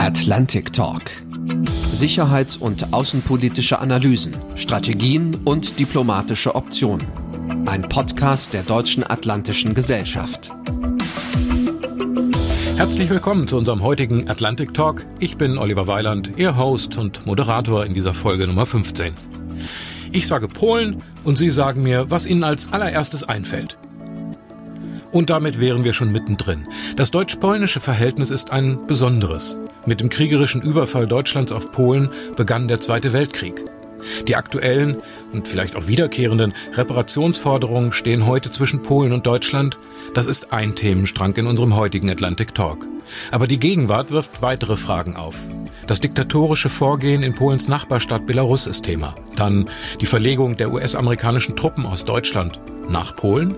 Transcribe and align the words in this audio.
Atlantic 0.00 0.72
Talk. 0.72 1.02
Sicherheits- 1.90 2.56
und 2.56 2.94
außenpolitische 2.94 3.80
Analysen, 3.80 4.34
Strategien 4.54 5.36
und 5.44 5.78
diplomatische 5.78 6.54
Optionen. 6.54 7.06
Ein 7.66 7.82
Podcast 7.82 8.54
der 8.54 8.62
Deutschen 8.62 9.04
Atlantischen 9.04 9.74
Gesellschaft. 9.74 10.50
Herzlich 12.76 13.10
willkommen 13.10 13.46
zu 13.46 13.58
unserem 13.58 13.82
heutigen 13.82 14.30
Atlantic 14.30 14.72
Talk. 14.72 15.04
Ich 15.18 15.36
bin 15.36 15.58
Oliver 15.58 15.86
Weiland, 15.86 16.30
Ihr 16.38 16.56
Host 16.56 16.96
und 16.96 17.26
Moderator 17.26 17.84
in 17.84 17.92
dieser 17.92 18.14
Folge 18.14 18.46
Nummer 18.46 18.64
15. 18.64 19.12
Ich 20.12 20.26
sage 20.26 20.48
Polen 20.48 21.04
und 21.24 21.36
Sie 21.36 21.50
sagen 21.50 21.82
mir, 21.82 22.10
was 22.10 22.24
Ihnen 22.24 22.42
als 22.42 22.72
allererstes 22.72 23.24
einfällt. 23.24 23.76
Und 25.12 25.28
damit 25.28 25.60
wären 25.60 25.84
wir 25.84 25.92
schon 25.92 26.10
mittendrin. 26.10 26.66
Das 26.96 27.10
deutsch-polnische 27.10 27.80
Verhältnis 27.80 28.30
ist 28.30 28.50
ein 28.50 28.86
besonderes. 28.86 29.58
Mit 29.90 29.98
dem 29.98 30.08
kriegerischen 30.08 30.62
Überfall 30.62 31.08
Deutschlands 31.08 31.50
auf 31.50 31.72
Polen 31.72 32.10
begann 32.36 32.68
der 32.68 32.78
Zweite 32.78 33.12
Weltkrieg. 33.12 33.64
Die 34.28 34.36
aktuellen 34.36 34.98
und 35.32 35.48
vielleicht 35.48 35.74
auch 35.74 35.88
wiederkehrenden 35.88 36.54
Reparationsforderungen 36.74 37.90
stehen 37.90 38.24
heute 38.24 38.52
zwischen 38.52 38.82
Polen 38.82 39.12
und 39.12 39.26
Deutschland. 39.26 39.80
Das 40.14 40.28
ist 40.28 40.52
ein 40.52 40.76
Themenstrang 40.76 41.34
in 41.34 41.48
unserem 41.48 41.74
heutigen 41.74 42.08
Atlantic 42.08 42.54
Talk. 42.54 42.86
Aber 43.32 43.48
die 43.48 43.58
Gegenwart 43.58 44.12
wirft 44.12 44.42
weitere 44.42 44.76
Fragen 44.76 45.16
auf. 45.16 45.48
Das 45.88 45.98
diktatorische 45.98 46.68
Vorgehen 46.68 47.24
in 47.24 47.34
Polens 47.34 47.66
Nachbarstadt 47.66 48.26
Belarus 48.26 48.68
ist 48.68 48.84
Thema. 48.84 49.16
Dann 49.34 49.68
die 50.00 50.06
Verlegung 50.06 50.56
der 50.56 50.72
US-amerikanischen 50.72 51.56
Truppen 51.56 51.84
aus 51.84 52.04
Deutschland 52.04 52.60
nach 52.88 53.16
Polen 53.16 53.56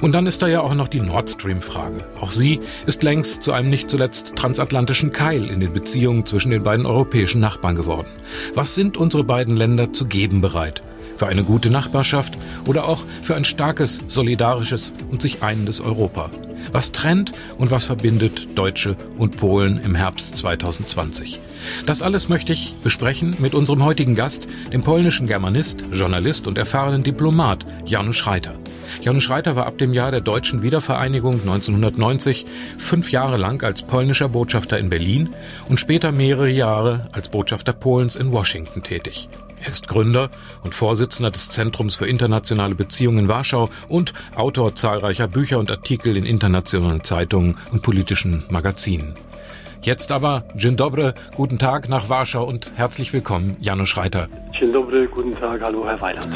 und 0.00 0.12
dann 0.12 0.26
ist 0.26 0.42
da 0.42 0.48
ja 0.48 0.60
auch 0.60 0.74
noch 0.74 0.88
die 0.88 1.00
Nord 1.00 1.30
Stream-Frage. 1.30 2.04
Auch 2.20 2.30
sie 2.30 2.60
ist 2.86 3.02
längst 3.02 3.42
zu 3.42 3.52
einem 3.52 3.70
nicht 3.70 3.90
zuletzt 3.90 4.34
transatlantischen 4.36 5.12
Keil 5.12 5.50
in 5.50 5.60
den 5.60 5.72
Beziehungen 5.72 6.26
zwischen 6.26 6.50
den 6.50 6.62
beiden 6.62 6.86
europäischen 6.86 7.40
Nachbarn 7.40 7.76
geworden. 7.76 8.08
Was 8.54 8.74
sind 8.74 8.96
unsere 8.96 9.24
beiden 9.24 9.56
Länder 9.56 9.92
zu 9.92 10.06
geben 10.06 10.40
bereit? 10.40 10.82
Für 11.16 11.26
eine 11.26 11.44
gute 11.44 11.70
Nachbarschaft 11.70 12.36
oder 12.66 12.86
auch 12.88 13.04
für 13.22 13.36
ein 13.36 13.44
starkes, 13.44 14.02
solidarisches 14.08 14.94
und 15.10 15.22
sich 15.22 15.42
einendes 15.42 15.80
Europa? 15.80 16.30
Was 16.72 16.92
trennt 16.92 17.32
und 17.58 17.70
was 17.70 17.84
verbindet 17.84 18.58
Deutsche 18.58 18.96
und 19.16 19.36
Polen 19.36 19.78
im 19.78 19.94
Herbst 19.94 20.36
2020? 20.36 21.40
Das 21.86 22.02
alles 22.02 22.28
möchte 22.28 22.52
ich 22.52 22.74
besprechen 22.82 23.34
mit 23.38 23.54
unserem 23.54 23.84
heutigen 23.84 24.14
Gast, 24.14 24.46
dem 24.72 24.82
polnischen 24.82 25.26
Germanist, 25.26 25.84
Journalist 25.92 26.46
und 26.46 26.58
erfahrenen 26.58 27.02
Diplomat 27.02 27.64
Janusz 27.84 28.26
Reiter. 28.26 28.54
Janusz 29.00 29.30
Reiter 29.30 29.56
war 29.56 29.66
ab 29.66 29.78
dem 29.78 29.92
Jahr 29.92 30.10
der 30.10 30.20
deutschen 30.20 30.62
Wiedervereinigung 30.62 31.34
1990 31.34 32.46
fünf 32.78 33.10
Jahre 33.10 33.36
lang 33.36 33.62
als 33.62 33.82
polnischer 33.82 34.28
Botschafter 34.28 34.78
in 34.78 34.88
Berlin 34.88 35.30
und 35.68 35.80
später 35.80 36.12
mehrere 36.12 36.50
Jahre 36.50 37.08
als 37.12 37.28
Botschafter 37.28 37.72
Polens 37.72 38.16
in 38.16 38.32
Washington 38.32 38.82
tätig. 38.82 39.28
Er 39.60 39.68
ist 39.68 39.88
Gründer 39.88 40.30
und 40.62 40.74
Vorsitzender 40.74 41.30
des 41.30 41.48
Zentrums 41.50 41.96
für 41.96 42.06
internationale 42.06 42.74
Beziehungen 42.74 43.18
in 43.18 43.28
Warschau 43.28 43.70
und 43.88 44.12
Autor 44.36 44.74
zahlreicher 44.74 45.28
Bücher 45.28 45.58
und 45.58 45.70
Artikel 45.70 46.16
in 46.16 46.26
internationalen 46.26 47.02
Zeitungen 47.02 47.56
und 47.72 47.82
politischen 47.82 48.44
Magazinen. 48.50 49.14
Jetzt 49.82 50.10
aber 50.10 50.44
Dzień 50.56 50.76
dobry, 50.76 51.12
guten 51.36 51.58
Tag 51.58 51.88
nach 51.88 52.08
Warschau 52.08 52.44
und 52.44 52.72
herzlich 52.76 53.12
willkommen, 53.12 53.56
Janusz 53.60 53.96
Reiter. 53.96 54.28
Dzień 54.58 54.72
dobry, 54.72 55.06
guten 55.06 55.34
Tag, 55.34 55.60
hallo 55.62 55.86
Herr 55.86 56.00
Weiland. 56.00 56.32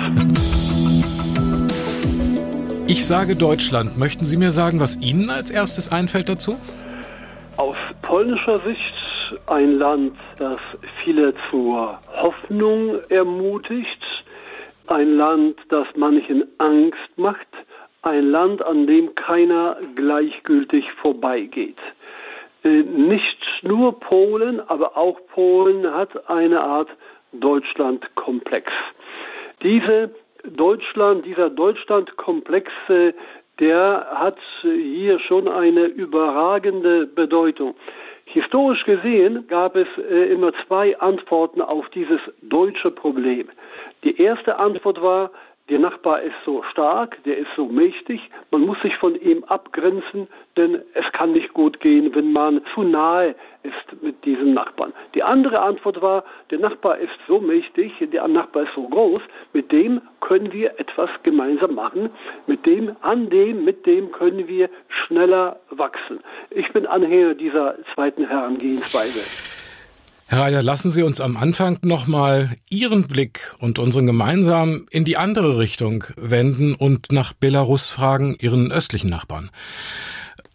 Ich 2.86 3.06
sage 3.06 3.36
Deutschland. 3.36 3.98
Möchten 3.98 4.26
Sie 4.26 4.36
mir 4.36 4.50
sagen, 4.50 4.80
was 4.80 4.96
Ihnen 4.96 5.30
als 5.30 5.50
erstes 5.50 5.92
einfällt 5.92 6.28
dazu? 6.28 6.56
Aus 7.56 7.76
polnischer 8.02 8.60
Sicht 8.66 8.99
ein 9.46 9.78
Land, 9.78 10.16
das 10.38 10.58
viele 11.02 11.34
zur 11.50 11.98
Hoffnung 12.16 13.00
ermutigt, 13.08 14.24
ein 14.86 15.16
Land, 15.16 15.56
das 15.68 15.86
manchen 15.96 16.44
Angst 16.58 17.10
macht, 17.16 17.48
ein 18.02 18.30
Land, 18.30 18.62
an 18.62 18.86
dem 18.86 19.14
keiner 19.14 19.76
gleichgültig 19.94 20.90
vorbeigeht. 20.92 21.78
Äh, 22.64 22.82
nicht 22.82 23.38
nur 23.62 23.98
Polen, 24.00 24.60
aber 24.68 24.96
auch 24.96 25.20
Polen 25.34 25.92
hat 25.92 26.28
eine 26.28 26.60
Art 26.60 26.88
Deutschlandkomplex. 27.32 28.72
Diese 29.62 30.10
Deutschland, 30.44 31.26
dieser 31.26 31.50
Deutschlandkomplex, 31.50 32.72
der 33.60 34.06
hat 34.14 34.38
hier 34.62 35.18
schon 35.20 35.48
eine 35.48 35.84
überragende 35.84 37.06
Bedeutung. 37.06 37.74
Historisch 38.32 38.84
gesehen 38.84 39.48
gab 39.48 39.74
es 39.74 39.88
äh, 39.98 40.32
immer 40.32 40.52
zwei 40.66 40.96
Antworten 41.00 41.60
auf 41.60 41.88
dieses 41.88 42.20
deutsche 42.42 42.92
Problem. 42.92 43.48
Die 44.04 44.22
erste 44.22 44.56
Antwort 44.56 45.02
war, 45.02 45.32
der 45.70 45.78
Nachbar 45.78 46.20
ist 46.22 46.34
so 46.44 46.62
stark, 46.64 47.22
der 47.24 47.38
ist 47.38 47.48
so 47.56 47.66
mächtig, 47.66 48.20
man 48.50 48.62
muss 48.62 48.80
sich 48.82 48.96
von 48.96 49.14
ihm 49.14 49.44
abgrenzen, 49.44 50.26
denn 50.56 50.82
es 50.94 51.10
kann 51.12 51.32
nicht 51.32 51.54
gut 51.54 51.80
gehen, 51.80 52.12
wenn 52.14 52.32
man 52.32 52.60
zu 52.74 52.82
nahe 52.82 53.36
ist 53.62 54.02
mit 54.02 54.24
diesem 54.24 54.52
Nachbarn. 54.52 54.92
Die 55.14 55.22
andere 55.22 55.60
Antwort 55.60 56.02
war, 56.02 56.24
der 56.50 56.58
Nachbar 56.58 56.98
ist 56.98 57.12
so 57.28 57.40
mächtig, 57.40 57.92
der 58.00 58.26
Nachbar 58.26 58.64
ist 58.64 58.74
so 58.74 58.88
groß, 58.88 59.20
mit 59.52 59.70
dem 59.70 60.00
können 60.20 60.52
wir 60.52 60.78
etwas 60.80 61.10
gemeinsam 61.22 61.76
machen, 61.76 62.10
mit 62.46 62.66
dem, 62.66 62.96
an 63.02 63.30
dem, 63.30 63.64
mit 63.64 63.86
dem 63.86 64.10
können 64.10 64.48
wir 64.48 64.68
schneller 64.88 65.60
wachsen. 65.70 66.18
Ich 66.50 66.72
bin 66.72 66.86
Anhänger 66.86 67.34
dieser 67.34 67.76
zweiten 67.94 68.26
Herangehensweise. 68.26 69.20
Herr 70.30 70.42
Reiter, 70.42 70.62
lassen 70.62 70.92
Sie 70.92 71.02
uns 71.02 71.20
am 71.20 71.36
Anfang 71.36 71.78
nochmal 71.82 72.54
Ihren 72.68 73.08
Blick 73.08 73.52
und 73.58 73.80
unseren 73.80 74.06
gemeinsam 74.06 74.86
in 74.88 75.04
die 75.04 75.16
andere 75.16 75.58
Richtung 75.58 76.04
wenden 76.16 76.76
und 76.76 77.10
nach 77.10 77.32
Belarus 77.32 77.90
fragen, 77.90 78.36
Ihren 78.38 78.70
östlichen 78.70 79.10
Nachbarn. 79.10 79.50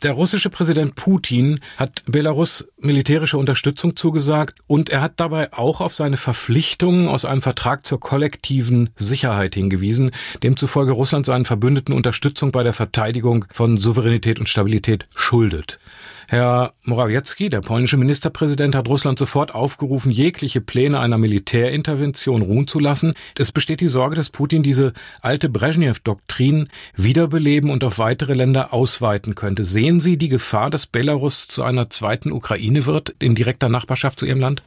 Der 0.02 0.13
russische 0.13 0.50
Präsident 0.50 0.96
Putin 0.96 1.59
hat 1.75 2.03
Belarus 2.06 2.69
militärische 2.78 3.38
Unterstützung 3.38 3.97
zugesagt 3.97 4.59
und 4.68 4.91
er 4.91 5.02
hat 5.02 5.19
dabei 5.19 5.52
auch 5.52 5.81
auf 5.81 5.94
seine 5.94 6.16
Verpflichtungen 6.16 7.09
aus 7.09 7.25
einem 7.25 7.42
Vertrag 7.42 7.86
zur 7.86 8.00
kollektiven 8.00 8.92
Sicherheit 8.96 9.56
hingewiesen, 9.56 10.12
demzufolge 10.42 10.94
Russland 10.94 11.25
seinen 11.25 11.44
Verbündeten 11.44 11.94
Unterstützung 11.94 12.53
bei 12.53 12.63
der 12.63 12.72
Verteidigung 12.72 13.44
von 13.52 13.75
Souveränität 13.78 14.40
und 14.40 14.47
Stabilität 14.47 15.06
schuldet. 15.18 15.80
Herr 16.28 16.74
Morawiecki, 16.84 17.50
der 17.50 17.62
polnische 17.62 17.97
Ministerpräsident, 17.97 18.75
hat 18.75 18.90
Russland 18.90 19.19
sofort 19.19 19.53
aufgerufen, 19.53 20.12
jegliche 20.12 20.59
Pläne 20.59 21.00
einer 21.00 21.19
Militärintervention 21.19 22.41
ruhen 22.41 22.66
zu 22.66 22.80
lassen. 22.80 23.13
Es 23.38 23.52
besteht 23.52 23.80
die 23.80 23.88
Sorge, 23.88 24.16
dass 24.16 24.31
Putin 24.31 24.63
diese 24.63 24.94
alte 25.22 25.50
Brezhnev-Doktrin 25.50 26.69
wiederbeleben 26.96 27.69
und 27.69 27.84
auf 27.84 28.00
weitere 28.00 28.34
Länder 28.34 28.74
ausweiten 28.74 29.36
könnte. 29.36 29.63
Sehen 29.63 30.00
Sie 30.00 30.18
die 30.18 30.30
Gefahr, 30.30 30.72
dass 30.72 30.88
Belarus 30.88 31.47
zu 31.47 31.62
einer 31.62 31.90
zweiten 31.91 32.31
Ukraine 32.31 32.88
wird, 32.88 33.16
in 33.22 33.36
direkter 33.36 33.69
Nachbarschaft 33.69 34.19
zu 34.19 34.25
Ihrem 34.25 34.40
Land? 34.40 34.63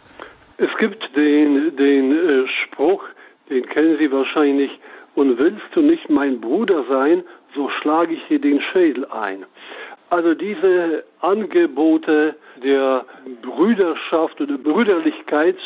Es 0.59 0.71
gibt 0.79 1.11
den, 1.17 1.77
den 1.77 2.13
äh, 2.13 2.49
Spruch, 2.49 3.03
den 3.51 3.67
kennen 3.67 3.97
Sie 3.99 4.13
wahrscheinlich, 4.13 4.71
und 5.15 5.39
willst 5.39 5.67
du 5.75 5.81
nicht 5.81 6.09
mein 6.09 6.41
Bruder 6.41 6.85
sein, 6.89 7.25
so 7.55 7.69
schlage 7.69 8.15
ich 8.15 8.25
dir 8.29 8.41
den 8.41 8.61
Schädel 8.61 9.07
ein. 9.07 9.45
Also 10.11 10.35
diese 10.35 11.05
Angebote 11.21 12.35
der 12.63 13.05
Brüderschaft 13.43 14.41
oder 14.41 14.57
Brüderlichkeit, 14.57 15.59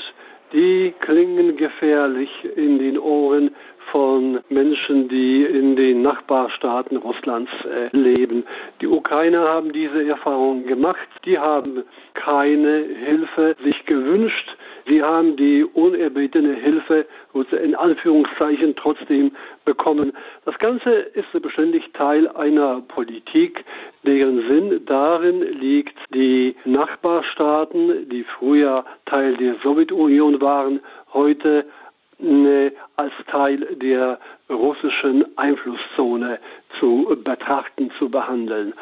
die 0.53 0.92
klingen 1.00 1.56
gefährlich 1.56 2.30
in 2.56 2.78
den 2.78 2.98
Ohren 2.98 3.54
von 3.91 4.41
Menschen, 4.48 5.08
die 5.08 5.44
in 5.44 5.76
den 5.76 6.03
Nachbarstaaten 6.03 6.97
Russlands 6.97 7.50
äh, 7.64 7.94
leben. 7.97 8.44
Die 8.80 8.86
Ukrainer 8.86 9.41
haben 9.48 9.72
diese 9.72 10.06
Erfahrung 10.08 10.66
gemacht. 10.66 11.09
Die 11.24 11.38
haben 11.38 11.84
keine 12.14 12.84
Hilfe 13.04 13.56
sich 13.62 13.84
gewünscht. 13.86 14.56
Sie 14.86 15.02
haben 15.02 15.36
die 15.36 15.64
unerbetene 15.64 16.54
Hilfe 16.54 17.06
in 17.62 17.74
Anführungszeichen 17.74 18.74
trotzdem 18.76 19.32
bekommen. 19.64 20.12
Das 20.44 20.58
Ganze 20.58 20.90
ist 20.90 21.30
beständig 21.40 21.92
Teil 21.92 22.28
einer 22.28 22.80
Politik, 22.82 23.64
deren 24.04 24.48
Sinn 24.48 24.84
darin 24.86 25.40
liegt, 25.60 25.96
die 26.14 26.56
Nachbarstaaten, 26.64 28.08
die 28.08 28.24
früher 28.24 28.84
Teil 29.06 29.36
der 29.36 29.56
Sowjetunion 29.62 30.40
waren, 30.40 30.80
heute 31.12 31.64
als 32.97 33.13
Teil 33.27 33.59
der 33.77 34.19
russischen 34.48 35.24
Einflusszone 35.36 36.39
zu 36.78 37.16
betrachten, 37.24 37.91
zu 37.98 38.09
behandeln. 38.09 38.74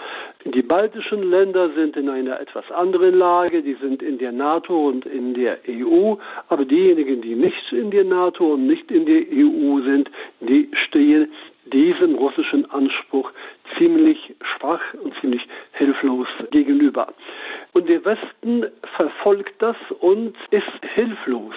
Die 0.44 0.62
baltischen 0.62 1.30
Länder 1.30 1.70
sind 1.70 1.96
in 1.96 2.08
einer 2.08 2.40
etwas 2.40 2.70
anderen 2.70 3.16
Lage, 3.16 3.62
die 3.62 3.74
sind 3.74 4.02
in 4.02 4.18
der 4.18 4.32
NATO 4.32 4.88
und 4.88 5.06
in 5.06 5.34
der 5.34 5.58
EU, 5.68 6.14
aber 6.48 6.64
diejenigen, 6.64 7.20
die 7.20 7.34
nicht 7.34 7.72
in 7.72 7.90
der 7.90 8.04
NATO 8.04 8.54
und 8.54 8.66
nicht 8.66 8.90
in 8.90 9.06
der 9.06 9.22
EU 9.32 9.80
sind, 9.82 10.10
die 10.40 10.68
stehen 10.72 11.30
diesem 11.72 12.14
russischen 12.16 12.70
Anspruch 12.70 13.30
ziemlich 13.78 14.34
schwach 14.42 14.82
und 15.02 15.14
ziemlich 15.20 15.46
hilflos 15.72 16.28
gegenüber. 16.50 17.12
Und 17.72 17.88
der 17.88 18.04
Westen 18.04 18.66
verfolgt 18.96 19.54
das 19.60 19.76
und 20.00 20.34
ist 20.50 20.84
hilflos. 20.94 21.54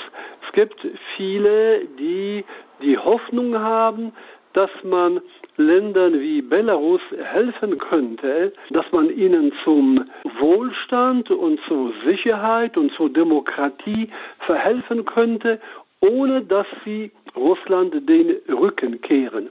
Es 0.54 0.62
gibt 0.62 0.88
viele, 1.18 1.80
die 1.98 2.46
die 2.80 2.96
Hoffnung 2.96 3.58
haben, 3.58 4.12
dass 4.54 4.70
man 4.84 5.20
Ländern 5.58 6.20
wie 6.20 6.44
Belarus 6.44 7.02
helfen 7.24 7.80
könnte, 7.80 8.54
dass 8.70 8.86
man 8.92 9.10
ihnen 9.10 9.52
zum 9.64 10.06
Wohlstand 10.40 11.32
und 11.32 11.60
zur 11.68 11.92
Sicherheit 12.06 12.78
und 12.78 12.94
zur 12.94 13.10
Demokratie 13.10 14.10
verhelfen 14.42 15.06
könnte, 15.06 15.60
ohne 16.02 16.44
dass 16.44 16.68
sie 16.86 17.10
Russland 17.36 18.08
den 18.08 18.36
Rücken 18.48 19.02
kehren. 19.02 19.50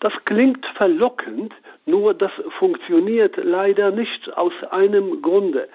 Das 0.00 0.12
klingt 0.26 0.66
verlockend, 0.66 1.54
nur 1.86 2.12
das 2.12 2.32
funktioniert 2.58 3.38
leider 3.42 3.90
nicht 3.90 4.30
aus 4.36 4.52
einem 4.70 5.22
Grunde. 5.22 5.66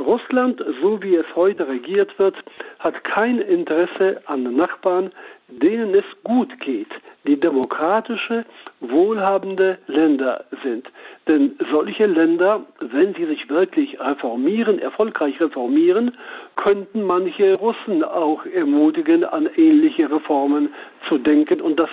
Russland, 0.00 0.64
so 0.80 1.02
wie 1.02 1.16
es 1.16 1.26
heute 1.36 1.68
regiert 1.68 2.18
wird, 2.18 2.36
hat 2.78 3.04
kein 3.04 3.38
Interesse 3.38 4.20
an 4.26 4.42
Nachbarn, 4.56 5.12
denen 5.48 5.94
es 5.94 6.04
gut 6.24 6.58
geht, 6.60 6.88
die 7.26 7.38
demokratische, 7.38 8.44
wohlhabende 8.80 9.78
Länder 9.86 10.44
sind. 10.62 10.88
Denn 11.28 11.56
solche 11.70 12.06
Länder, 12.06 12.64
wenn 12.80 13.14
sie 13.14 13.26
sich 13.26 13.48
wirklich 13.48 14.00
reformieren, 14.00 14.78
erfolgreich 14.78 15.40
reformieren, 15.40 16.16
könnten 16.56 17.02
manche 17.02 17.54
Russen 17.54 18.02
auch 18.02 18.44
ermutigen, 18.46 19.24
an 19.24 19.48
ähnliche 19.56 20.10
Reformen 20.10 20.72
zu 21.08 21.18
denken 21.18 21.60
und 21.60 21.78
das 21.78 21.90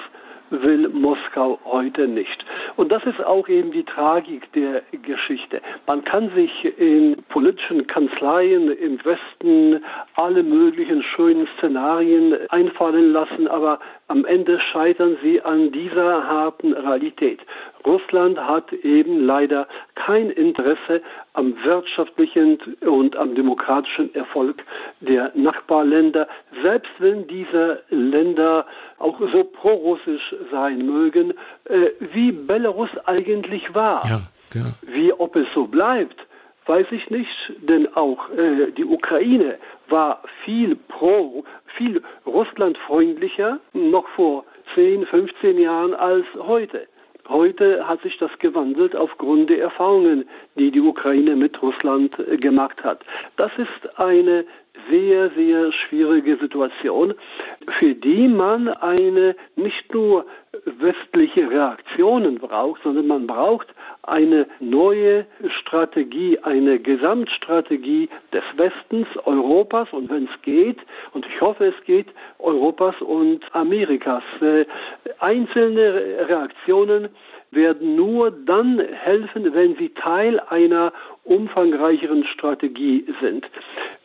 will 0.50 0.90
Moskau 0.90 1.60
heute 1.66 2.08
nicht. 2.08 2.46
Und 2.76 2.92
das 2.92 3.04
ist 3.06 3.24
auch 3.24 3.48
eben 3.48 3.72
die 3.72 3.84
Tragik 3.84 4.52
der 4.54 4.84
Geschichte. 5.04 5.62
Man 5.86 6.04
kann 6.04 6.32
sich 6.36 6.78
in 6.80 7.18
politischen 7.30 7.88
Kanzleien 7.88 8.72
im 8.72 9.04
Westen 9.04 9.84
alle 10.16 10.44
möglichen 10.44 11.04
schönen 11.04 11.48
Szenarien 11.58 12.36
einfallen 12.50 13.12
lassen, 13.12 13.48
aber 13.48 13.80
am 14.08 14.26
Ende 14.26 14.60
scheitern 14.60 15.18
sie 15.22 15.42
an 15.42 15.72
dieser 15.72 16.28
harten 16.28 16.74
Realität. 16.74 17.40
Russland 17.88 18.38
hat 18.38 18.72
eben 18.74 19.26
leider 19.26 19.68
kein 19.96 20.30
Interesse 20.30 21.02
am 21.34 21.56
wirtschaftlichen 21.64 22.60
und 22.82 23.16
am 23.16 23.34
demokratischen 23.34 24.14
Erfolg 24.14 24.64
der 25.00 25.32
Nachbarländer, 25.36 26.28
selbst 26.62 26.92
wenn 27.00 27.28
diese 27.28 27.82
Länder 27.90 28.66
auch 29.00 29.20
so 29.32 29.44
prorussisch 29.44 30.36
sein 30.52 30.86
mögen, 30.86 31.34
äh, 31.66 31.92
wie 32.14 32.32
Belarus 32.32 32.90
eigentlich 33.06 33.74
war. 33.74 34.06
Ja, 34.06 34.22
genau. 34.52 34.72
Wie 34.82 35.14
ob 35.14 35.36
es 35.36 35.48
so 35.54 35.66
bleibt, 35.66 36.28
weiß 36.66 36.88
ich 36.92 37.10
nicht, 37.10 37.54
denn 37.62 37.88
auch 37.96 38.30
äh, 38.32 38.72
die 38.72 38.86
Ukraine 38.86 39.58
war 39.88 40.22
viel 40.44 40.76
pro, 40.76 41.46
viel 41.78 42.02
russlandfreundlicher 42.26 43.60
noch 43.74 44.08
vor 44.10 44.44
10, 44.76 45.06
15 45.06 45.58
Jahren 45.60 45.94
als 45.94 46.26
heute. 46.36 46.88
Heute 47.30 47.88
hat 47.88 48.02
sich 48.02 48.18
das 48.18 48.32
gewandelt 48.40 48.96
aufgrund 48.96 49.50
der 49.50 49.60
Erfahrungen, 49.60 50.28
die 50.56 50.72
die 50.72 50.82
Ukraine 50.82 51.36
mit 51.36 51.62
Russland 51.62 52.18
äh, 52.20 52.38
gemacht 52.38 52.84
hat. 52.84 53.04
Das 53.36 53.52
ist 53.58 54.00
eine 54.00 54.46
sehr, 54.90 55.30
sehr 55.32 55.72
schwierige 55.72 56.38
Situation, 56.38 57.14
für 57.68 57.94
die 57.94 58.28
man 58.28 58.68
eine 58.70 59.36
nicht 59.56 59.94
nur 59.94 60.26
westliche 60.66 61.50
Reaktionen 61.50 62.40
braucht, 62.40 62.82
sondern 62.84 63.08
man 63.08 63.28
braucht 63.28 63.68
eine 64.04 64.48
neue 64.60 65.26
Strategie, 65.50 66.40
eine 66.40 66.80
Gesamtstrategie 66.80 68.10
des 68.34 68.44
Westens, 68.56 69.08
Europas 69.26 69.92
und 69.92 70.10
wenn 70.10 70.26
es 70.26 70.42
geht, 70.42 70.80
und 71.14 71.26
ich 71.26 71.42
hoffe 71.42 71.66
es 71.66 71.86
geht, 71.86 72.08
Europas 72.40 72.96
und 73.02 73.44
Amerikas. 73.54 74.24
Äh, 74.42 74.66
einzelne 75.20 76.28
Reaktionen 76.28 77.10
werden 77.52 77.96
nur 77.96 78.32
dann 78.32 78.80
helfen, 78.80 79.54
wenn 79.54 79.76
sie 79.78 79.90
Teil 79.90 80.40
einer 80.50 80.92
umfangreicheren 81.28 82.24
Strategie 82.26 83.06
sind. 83.22 83.48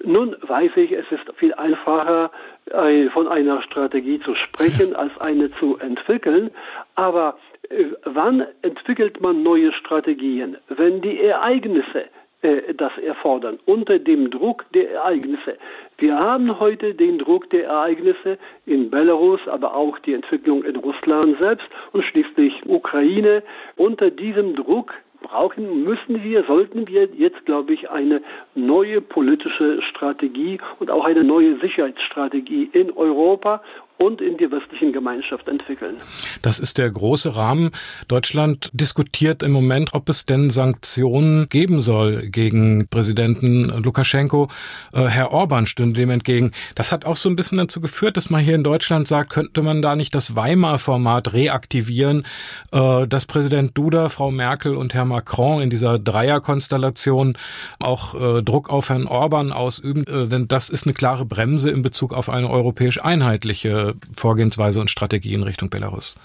Nun 0.04 0.36
weiß 0.42 0.72
ich, 0.76 0.92
es 0.92 1.06
ist 1.10 1.32
viel 1.36 1.54
einfacher, 1.54 2.30
äh, 2.66 3.08
von 3.10 3.28
einer 3.28 3.62
Strategie 3.62 4.20
zu 4.20 4.34
sprechen, 4.34 4.94
als 5.02 5.16
eine 5.19 5.50
zu 5.52 5.78
entwickeln. 5.78 6.50
Aber 6.94 7.38
äh, 7.70 7.84
wann 8.04 8.46
entwickelt 8.62 9.20
man 9.20 9.42
neue 9.42 9.72
Strategien? 9.72 10.56
Wenn 10.69 11.00
die 11.00 11.20
Ereignisse 11.20 12.04
äh, 12.42 12.74
das 12.74 12.92
erfordern, 12.98 13.60
unter 13.66 14.00
dem 14.00 14.30
Druck 14.30 14.64
der 14.74 14.90
Ereignisse. 14.90 15.56
Wir 15.98 16.19
haben 16.19 16.58
heute 16.58 16.92
den 16.92 17.19
Druck 17.19 17.48
der 17.50 17.66
Ereignisse 17.66 18.36
in 18.66 18.90
Belarus, 18.90 19.40
aber 19.46 19.76
auch 19.76 19.96
die 20.00 20.14
Entwicklung 20.14 20.64
in 20.64 20.74
Russland 20.74 21.38
selbst 21.38 21.69
und 21.92 22.04
schließlich 22.04 22.66
Ukraine. 22.66 23.44
Unter 23.76 24.10
diesem 24.10 24.56
Druck 24.56 24.92
brauchen, 25.22 25.84
müssen 25.84 26.22
wir, 26.22 26.44
sollten 26.44 26.86
wir 26.88 27.08
jetzt, 27.16 27.44
glaube 27.46 27.72
ich, 27.72 27.90
eine 27.90 28.20
neue 28.54 29.00
politische 29.00 29.80
Strategie 29.82 30.58
und 30.80 30.90
auch 30.90 31.04
eine 31.04 31.24
neue 31.24 31.58
Sicherheitsstrategie 31.58 32.70
in 32.72 32.92
Europa 32.92 33.62
und 34.02 34.20
in 34.20 34.37
die 34.37 34.50
westlichen 34.50 34.93
Gemeinschaft 34.93 35.46
entwickeln. 35.46 35.96
Das 36.43 36.58
ist 36.58 36.76
der 36.76 36.90
große 36.90 37.37
Rahmen. 37.37 37.70
Deutschland 38.08 38.69
diskutiert 38.72 39.44
im 39.44 39.52
Moment, 39.52 39.94
ob 39.94 40.08
es 40.08 40.26
denn 40.26 40.50
Sanktionen 40.50 41.49
geben 41.49 41.81
soll 41.81 42.28
gegen 42.28 42.88
Präsidenten 42.88 43.69
Lukaschenko. 43.69 44.49
Äh, 44.93 45.04
Herr 45.04 45.31
Orban 45.31 45.66
stünde 45.66 46.00
dem 46.00 46.10
entgegen. 46.10 46.50
Das 46.75 46.90
hat 46.90 47.04
auch 47.04 47.14
so 47.14 47.28
ein 47.28 47.37
bisschen 47.37 47.58
dazu 47.58 47.81
geführt, 47.81 48.16
dass 48.16 48.28
man 48.28 48.43
hier 48.43 48.56
in 48.56 48.64
Deutschland 48.64 49.06
sagt, 49.06 49.31
könnte 49.31 49.62
man 49.62 49.82
da 49.82 49.94
nicht 49.94 50.16
das 50.16 50.34
Weimar-Format 50.34 51.32
reaktivieren, 51.32 52.26
äh, 52.72 53.06
dass 53.06 53.26
Präsident 53.26 53.78
Duda, 53.78 54.08
Frau 54.08 54.32
Merkel 54.32 54.75
und 54.75 54.94
Herr 54.94 55.05
Macron 55.05 55.62
in 55.62 55.70
dieser 55.70 56.00
Dreierkonstellation 56.00 57.38
auch 57.78 58.14
äh, 58.20 58.43
Druck 58.43 58.69
auf 58.69 58.88
Herrn 58.88 59.06
Orban 59.06 59.52
ausüben, 59.52 60.05
denn 60.05 60.48
das 60.48 60.70
ist 60.70 60.87
eine 60.87 60.94
klare 60.94 61.25
Bremse 61.25 61.70
in 61.70 61.82
Bezug 61.82 62.12
auf 62.12 62.28
eine 62.28 62.50
europäisch 62.50 63.02
einheitliche 63.02 63.92
Vorgehensweise 64.12 64.81
und 64.81 64.91
Strategie 64.91 65.35
in 65.35 65.43
Richtung 65.43 65.71
Belarus? 65.71 66.17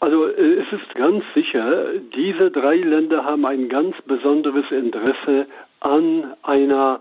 Also 0.00 0.26
äh, 0.26 0.62
es 0.62 0.72
ist 0.72 0.94
ganz 0.94 1.22
sicher, 1.34 1.88
diese 2.14 2.50
drei 2.50 2.76
Länder 2.76 3.24
haben 3.24 3.44
ein 3.44 3.68
ganz 3.68 3.94
besonderes 4.06 4.70
Interesse 4.70 5.46
an 5.80 6.34
einer 6.42 7.00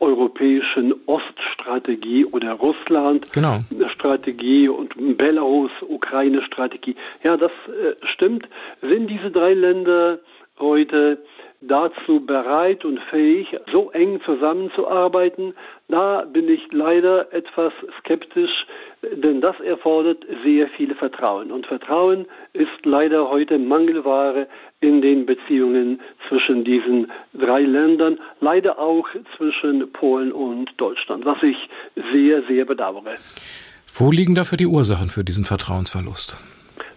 europäischen 0.00 0.94
Oststrategie 1.06 2.24
oder 2.26 2.52
Russland-Strategie 2.52 4.66
genau. 4.66 4.78
und 4.78 5.16
Belarus-Ukraine-Strategie. 5.16 6.96
Ja, 7.22 7.36
das 7.36 7.52
äh, 7.68 7.94
stimmt. 8.06 8.48
Sind 8.82 9.08
diese 9.08 9.30
drei 9.30 9.54
Länder 9.54 10.18
heute 10.58 11.18
dazu 11.60 12.20
bereit 12.20 12.84
und 12.84 13.00
fähig, 13.00 13.56
so 13.72 13.90
eng 13.92 14.20
zusammenzuarbeiten. 14.22 15.54
Da 15.88 16.24
bin 16.24 16.48
ich 16.48 16.62
leider 16.72 17.32
etwas 17.32 17.72
skeptisch, 17.98 18.66
denn 19.02 19.40
das 19.42 19.60
erfordert 19.60 20.24
sehr 20.42 20.68
viel 20.68 20.94
Vertrauen. 20.94 21.52
Und 21.52 21.66
Vertrauen 21.66 22.26
ist 22.54 22.84
leider 22.84 23.28
heute 23.28 23.58
Mangelware 23.58 24.46
in 24.80 25.02
den 25.02 25.26
Beziehungen 25.26 26.00
zwischen 26.28 26.64
diesen 26.64 27.10
drei 27.34 27.62
Ländern, 27.62 28.18
leider 28.40 28.78
auch 28.78 29.06
zwischen 29.36 29.92
Polen 29.92 30.32
und 30.32 30.72
Deutschland, 30.78 31.26
was 31.26 31.42
ich 31.42 31.68
sehr, 32.12 32.42
sehr 32.44 32.64
bedauere. 32.64 33.16
Wo 33.96 34.10
liegen 34.10 34.34
dafür 34.34 34.56
die 34.56 34.66
Ursachen 34.66 35.10
für 35.10 35.22
diesen 35.22 35.44
Vertrauensverlust? 35.44 36.38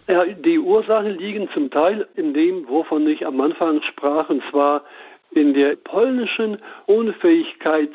Ja, 0.08 0.24
die 0.26 0.58
Ursachen 0.58 1.18
liegen 1.18 1.50
zum 1.54 1.70
Teil 1.70 2.08
in 2.16 2.34
dem, 2.34 2.68
wovon 2.70 3.06
ich 3.08 3.26
am 3.28 3.42
Anfang 3.42 3.82
sprach, 3.82 4.30
und 4.30 4.42
zwar 4.50 4.84
in 5.32 5.54
der 5.54 5.76
polnischen 5.76 6.58
Unfähigkeit, 6.86 7.92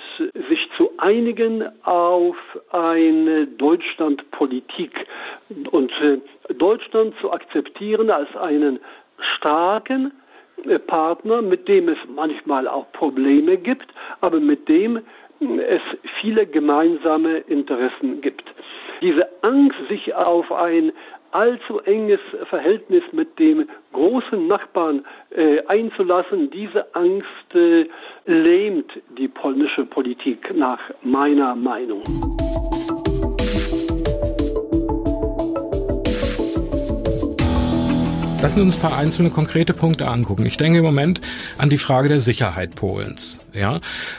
sich 0.48 0.68
zu 0.76 0.92
einigen 0.98 1.64
auf 1.84 2.36
eine 2.70 3.46
Deutschlandpolitik 3.46 5.06
und 5.70 5.92
äh, 6.02 6.18
Deutschland 6.54 7.14
zu 7.20 7.32
akzeptieren 7.32 8.10
als 8.10 8.34
einen 8.36 8.78
starken 9.18 10.12
äh, 10.66 10.78
Partner, 10.78 11.42
mit 11.42 11.68
dem 11.68 11.88
es 11.88 11.98
manchmal 12.14 12.68
auch 12.68 12.90
Probleme 12.92 13.56
gibt, 13.56 13.88
aber 14.20 14.38
mit 14.38 14.68
dem 14.68 15.00
es 15.40 15.80
viele 16.20 16.46
gemeinsame 16.46 17.38
Interessen 17.38 18.20
gibt. 18.20 18.44
Diese 19.00 19.28
Angst, 19.42 19.76
sich 19.88 20.14
auf 20.14 20.52
ein 20.52 20.92
allzu 21.32 21.80
enges 21.80 22.20
Verhältnis 22.48 23.02
mit 23.12 23.38
dem 23.38 23.68
großen 23.92 24.46
Nachbarn 24.46 25.04
äh, 25.30 25.64
einzulassen, 25.66 26.50
diese 26.50 26.94
Angst 26.94 27.54
äh, 27.54 27.86
lähmt 28.26 28.92
die 29.18 29.28
polnische 29.28 29.84
Politik 29.84 30.54
nach 30.54 30.80
meiner 31.02 31.54
Meinung. 31.54 32.02
Lassen 38.42 38.56
Sie 38.56 38.62
uns 38.62 38.76
ein 38.76 38.82
paar 38.82 38.98
einzelne 38.98 39.30
konkrete 39.30 39.72
Punkte 39.72 40.08
angucken. 40.08 40.44
Ich 40.46 40.56
denke 40.56 40.78
im 40.78 40.84
Moment 40.84 41.20
an 41.58 41.70
die 41.70 41.78
Frage 41.78 42.08
der 42.08 42.18
Sicherheit 42.18 42.74
Polens. 42.74 43.38
Ja, 43.54 43.76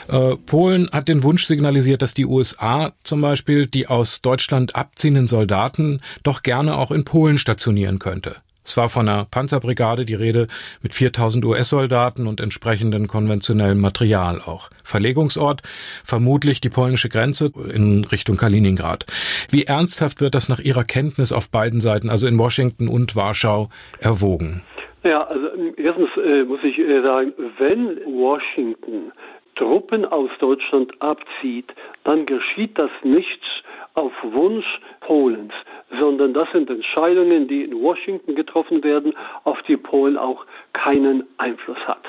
äh, 0.08 0.36
Polen 0.46 0.88
hat 0.92 1.08
den 1.08 1.22
Wunsch 1.22 1.44
signalisiert, 1.44 2.00
dass 2.00 2.14
die 2.14 2.24
USA 2.24 2.92
zum 3.02 3.20
Beispiel 3.20 3.66
die 3.66 3.86
aus 3.86 4.22
Deutschland 4.22 4.76
abziehenden 4.76 5.26
Soldaten 5.26 6.00
doch 6.22 6.42
gerne 6.42 6.78
auch 6.78 6.90
in 6.90 7.04
Polen 7.04 7.36
stationieren 7.36 7.98
könnte. 7.98 8.36
Es 8.64 8.76
war 8.76 8.88
von 8.88 9.08
einer 9.08 9.26
Panzerbrigade 9.30 10.04
die 10.04 10.14
Rede 10.14 10.46
mit 10.82 10.94
4000 10.94 11.44
US-Soldaten 11.44 12.26
und 12.26 12.40
entsprechendem 12.40 13.06
konventionellem 13.06 13.80
Material 13.80 14.40
auch. 14.40 14.70
Verlegungsort 14.82 15.62
vermutlich 16.02 16.60
die 16.60 16.70
polnische 16.70 17.08
Grenze 17.08 17.50
in 17.72 18.04
Richtung 18.04 18.36
Kaliningrad. 18.36 19.06
Wie 19.50 19.64
ernsthaft 19.64 20.20
wird 20.20 20.34
das 20.34 20.48
nach 20.48 20.60
Ihrer 20.60 20.84
Kenntnis 20.84 21.32
auf 21.32 21.50
beiden 21.50 21.80
Seiten, 21.80 22.08
also 22.08 22.26
in 22.26 22.38
Washington 22.38 22.88
und 22.88 23.14
Warschau, 23.14 23.68
erwogen? 24.00 24.62
Ja, 25.04 25.24
also 25.24 25.48
erstens 25.76 26.08
äh, 26.16 26.44
muss 26.44 26.60
ich 26.64 26.78
äh, 26.78 27.02
sagen, 27.02 27.34
wenn 27.58 27.98
Washington 28.06 29.12
Truppen 29.54 30.04
aus 30.04 30.30
Deutschland 30.38 30.92
abzieht, 31.00 31.72
dann 32.04 32.26
geschieht 32.26 32.78
das 32.78 32.90
nicht 33.02 33.64
auf 33.94 34.12
Wunsch 34.22 34.80
Polens, 35.00 35.52
sondern 35.98 36.34
das 36.34 36.50
sind 36.52 36.68
Entscheidungen, 36.68 37.46
die 37.46 37.62
in 37.62 37.80
Washington 37.80 38.34
getroffen 38.34 38.82
werden, 38.82 39.14
auf 39.44 39.62
die 39.62 39.76
Polen 39.76 40.16
auch 40.16 40.44
keinen 40.72 41.24
Einfluss 41.38 41.78
hat. 41.86 42.02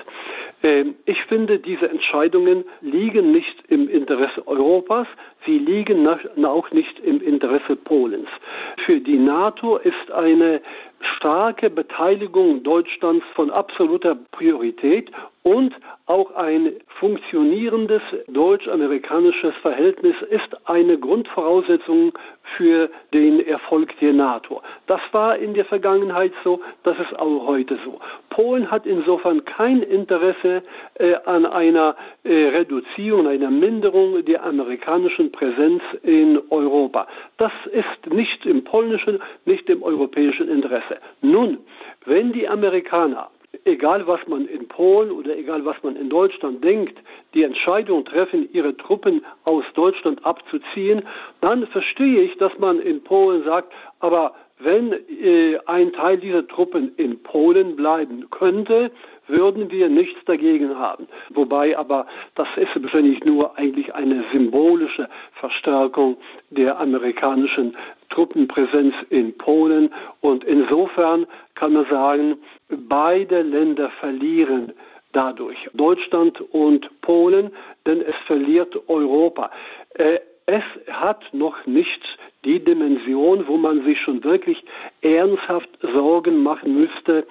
Ähm, 0.64 0.96
ich 1.06 1.24
finde, 1.26 1.60
diese 1.60 1.90
Entscheidungen 1.90 2.64
liegen 2.82 3.32
nicht 3.32 3.56
im 3.68 3.88
Interesse 3.88 4.48
Europas, 4.48 5.08
sie 5.46 5.60
liegen 5.60 6.08
auch 6.08 6.72
nicht 6.72 7.00
im 7.00 7.22
Interesse 7.22 7.76
Polens. 7.76 8.30
Für 8.78 9.00
die 9.00 9.18
NATO 9.18 9.78
ist 9.78 10.12
eine 10.12 10.62
starke 11.02 11.70
Beteiligung 11.70 12.64
Deutschlands 12.64 13.26
von 13.36 13.52
absoluter 13.52 14.16
Priorität 14.32 15.12
und 15.46 15.76
auch 16.08 16.34
ein 16.36 16.72
funktionierendes 17.00 18.02
deutsch-amerikanisches 18.28 19.54
Verhältnis 19.62 20.16
ist 20.32 20.58
eine 20.68 20.98
Grundvoraussetzung 20.98 22.18
für 22.58 22.90
den 23.14 23.46
Erfolg 23.46 23.96
der 24.00 24.14
NATO. 24.14 24.64
Das 24.88 25.02
war 25.12 25.38
in 25.38 25.54
der 25.54 25.66
Vergangenheit 25.66 26.34
so, 26.44 26.62
das 26.82 26.98
ist 26.98 27.18
auch 27.20 27.46
heute 27.46 27.78
so. 27.86 28.00
Polen 28.30 28.72
hat 28.72 28.88
insofern 28.88 29.46
kein 29.46 29.84
Interesse 29.84 30.64
äh, 30.96 31.14
an 31.26 31.46
einer 31.46 31.96
äh, 32.24 32.48
Reduzierung, 32.48 33.28
einer 33.28 33.52
Minderung 33.52 34.26
der 34.26 34.44
amerikanischen 34.44 35.32
Präsenz 35.32 35.84
in 36.02 36.42
Europa. 36.50 37.08
Das 37.38 37.54
ist 37.72 38.12
nicht 38.12 38.48
im 38.48 38.64
polnischen, 38.64 39.20
nicht 39.46 39.70
im 39.70 39.84
europäischen 39.84 40.50
Interesse. 40.50 40.98
Nun, 41.22 41.60
wenn 42.06 42.34
die 42.34 42.48
Amerikaner 42.48 43.30
egal 43.64 44.06
was 44.08 44.20
man 44.28 44.48
in 44.48 44.68
Polen 44.68 45.12
oder 45.12 45.36
egal 45.38 45.66
was 45.66 45.82
man 45.84 45.96
in 45.96 46.10
Deutschland 46.10 46.64
denkt, 46.64 46.98
die 47.34 47.44
Entscheidung 47.44 48.04
treffen, 48.06 48.50
ihre 48.54 48.76
Truppen 48.76 49.24
aus 49.44 49.64
Deutschland 49.74 50.26
abzuziehen, 50.26 51.04
dann 51.42 51.68
verstehe 51.68 52.22
ich, 52.22 52.38
dass 52.38 52.58
man 52.60 52.80
in 52.80 53.04
Polen 53.04 53.44
sagt, 53.44 53.72
aber 54.00 54.36
wenn 54.60 54.94
äh, 54.94 55.58
ein 55.66 55.92
Teil 55.94 56.18
dieser 56.18 56.48
Truppen 56.48 56.94
in 56.96 57.22
Polen 57.22 57.76
bleiben 57.76 58.30
könnte, 58.30 58.92
würden 59.28 59.72
wir 59.72 59.90
nichts 59.90 60.24
dagegen 60.26 60.78
haben. 60.78 61.08
Wobei 61.30 61.78
aber 61.78 62.06
das 62.36 62.48
ist 62.56 62.82
wahrscheinlich 62.82 63.24
nur 63.24 63.58
eigentlich 63.58 63.94
eine 63.94 64.24
symbolische 64.32 65.10
Verstärkung 65.34 66.18
der 66.52 66.80
amerikanischen 66.80 67.76
Truppenpräsenz 68.10 68.94
in 69.10 69.38
Polen. 69.38 69.92
Und 70.22 70.44
insofern 70.44 71.26
kann 71.56 71.74
man 71.74 71.86
sagen, 71.88 72.38
beide 72.70 73.42
Länder 73.42 73.90
verlieren 74.00 74.72
dadurch. 75.12 75.58
Deutschland 75.74 76.42
und 76.54 76.90
Polen, 77.02 77.52
denn 77.86 78.02
es 78.02 78.16
verliert 78.28 78.78
Europa. 78.88 79.50
Äh, 79.96 80.20
es 80.48 80.64
hat 80.92 81.24
noch 81.34 81.66
nicht 81.66 82.18
die 82.44 82.64
Dimension, 82.64 83.48
wo 83.48 83.58
man 83.58 83.84
sich 83.84 84.00
schon 84.00 84.24
wirklich 84.24 84.64
ernsthaft 85.02 85.70
Sorgen 85.82 86.44
machen 86.44 86.80
müsste 86.80 87.26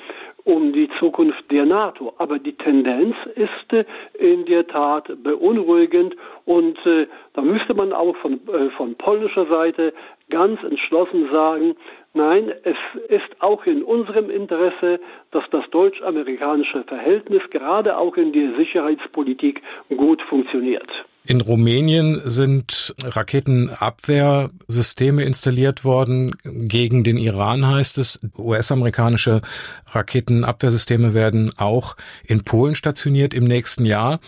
um 0.44 0.72
die 0.72 0.90
Zukunft 0.98 1.50
der 1.50 1.64
NATO. 1.64 2.12
Aber 2.18 2.38
die 2.38 2.52
Tendenz 2.52 3.16
ist 3.34 3.72
äh, 3.72 3.84
in 4.18 4.44
der 4.44 4.66
Tat 4.66 5.10
beunruhigend 5.22 6.16
und 6.44 6.84
äh, 6.86 7.06
da 7.32 7.42
müsste 7.42 7.74
man 7.74 7.92
auch 7.92 8.14
von, 8.16 8.40
äh, 8.48 8.68
von 8.70 8.94
polnischer 8.96 9.46
Seite 9.46 9.94
ganz 10.28 10.62
entschlossen 10.62 11.30
sagen, 11.30 11.76
nein, 12.14 12.52
es 12.64 12.76
ist 13.08 13.40
auch 13.40 13.64
in 13.66 13.82
unserem 13.82 14.30
Interesse, 14.30 15.00
dass 15.30 15.44
das 15.50 15.64
deutsch-amerikanische 15.70 16.84
Verhältnis 16.84 17.42
gerade 17.50 17.96
auch 17.96 18.16
in 18.16 18.32
der 18.32 18.56
Sicherheitspolitik 18.56 19.62
gut 19.88 20.22
funktioniert. 20.22 21.04
In 21.26 21.40
Rumänien 21.40 22.20
sind 22.26 22.94
Raketenabwehrsysteme 23.02 25.24
installiert 25.24 25.82
worden. 25.82 26.32
Gegen 26.44 27.02
den 27.02 27.16
Iran 27.16 27.66
heißt 27.66 27.96
es, 27.96 28.20
US-amerikanische 28.36 29.40
Raketenabwehrsysteme 29.86 31.14
werden 31.14 31.50
auch 31.56 31.96
in 32.26 32.44
Polen 32.44 32.74
stationiert 32.74 33.32
im 33.32 33.44
nächsten 33.44 33.86
Jahr. 33.86 34.20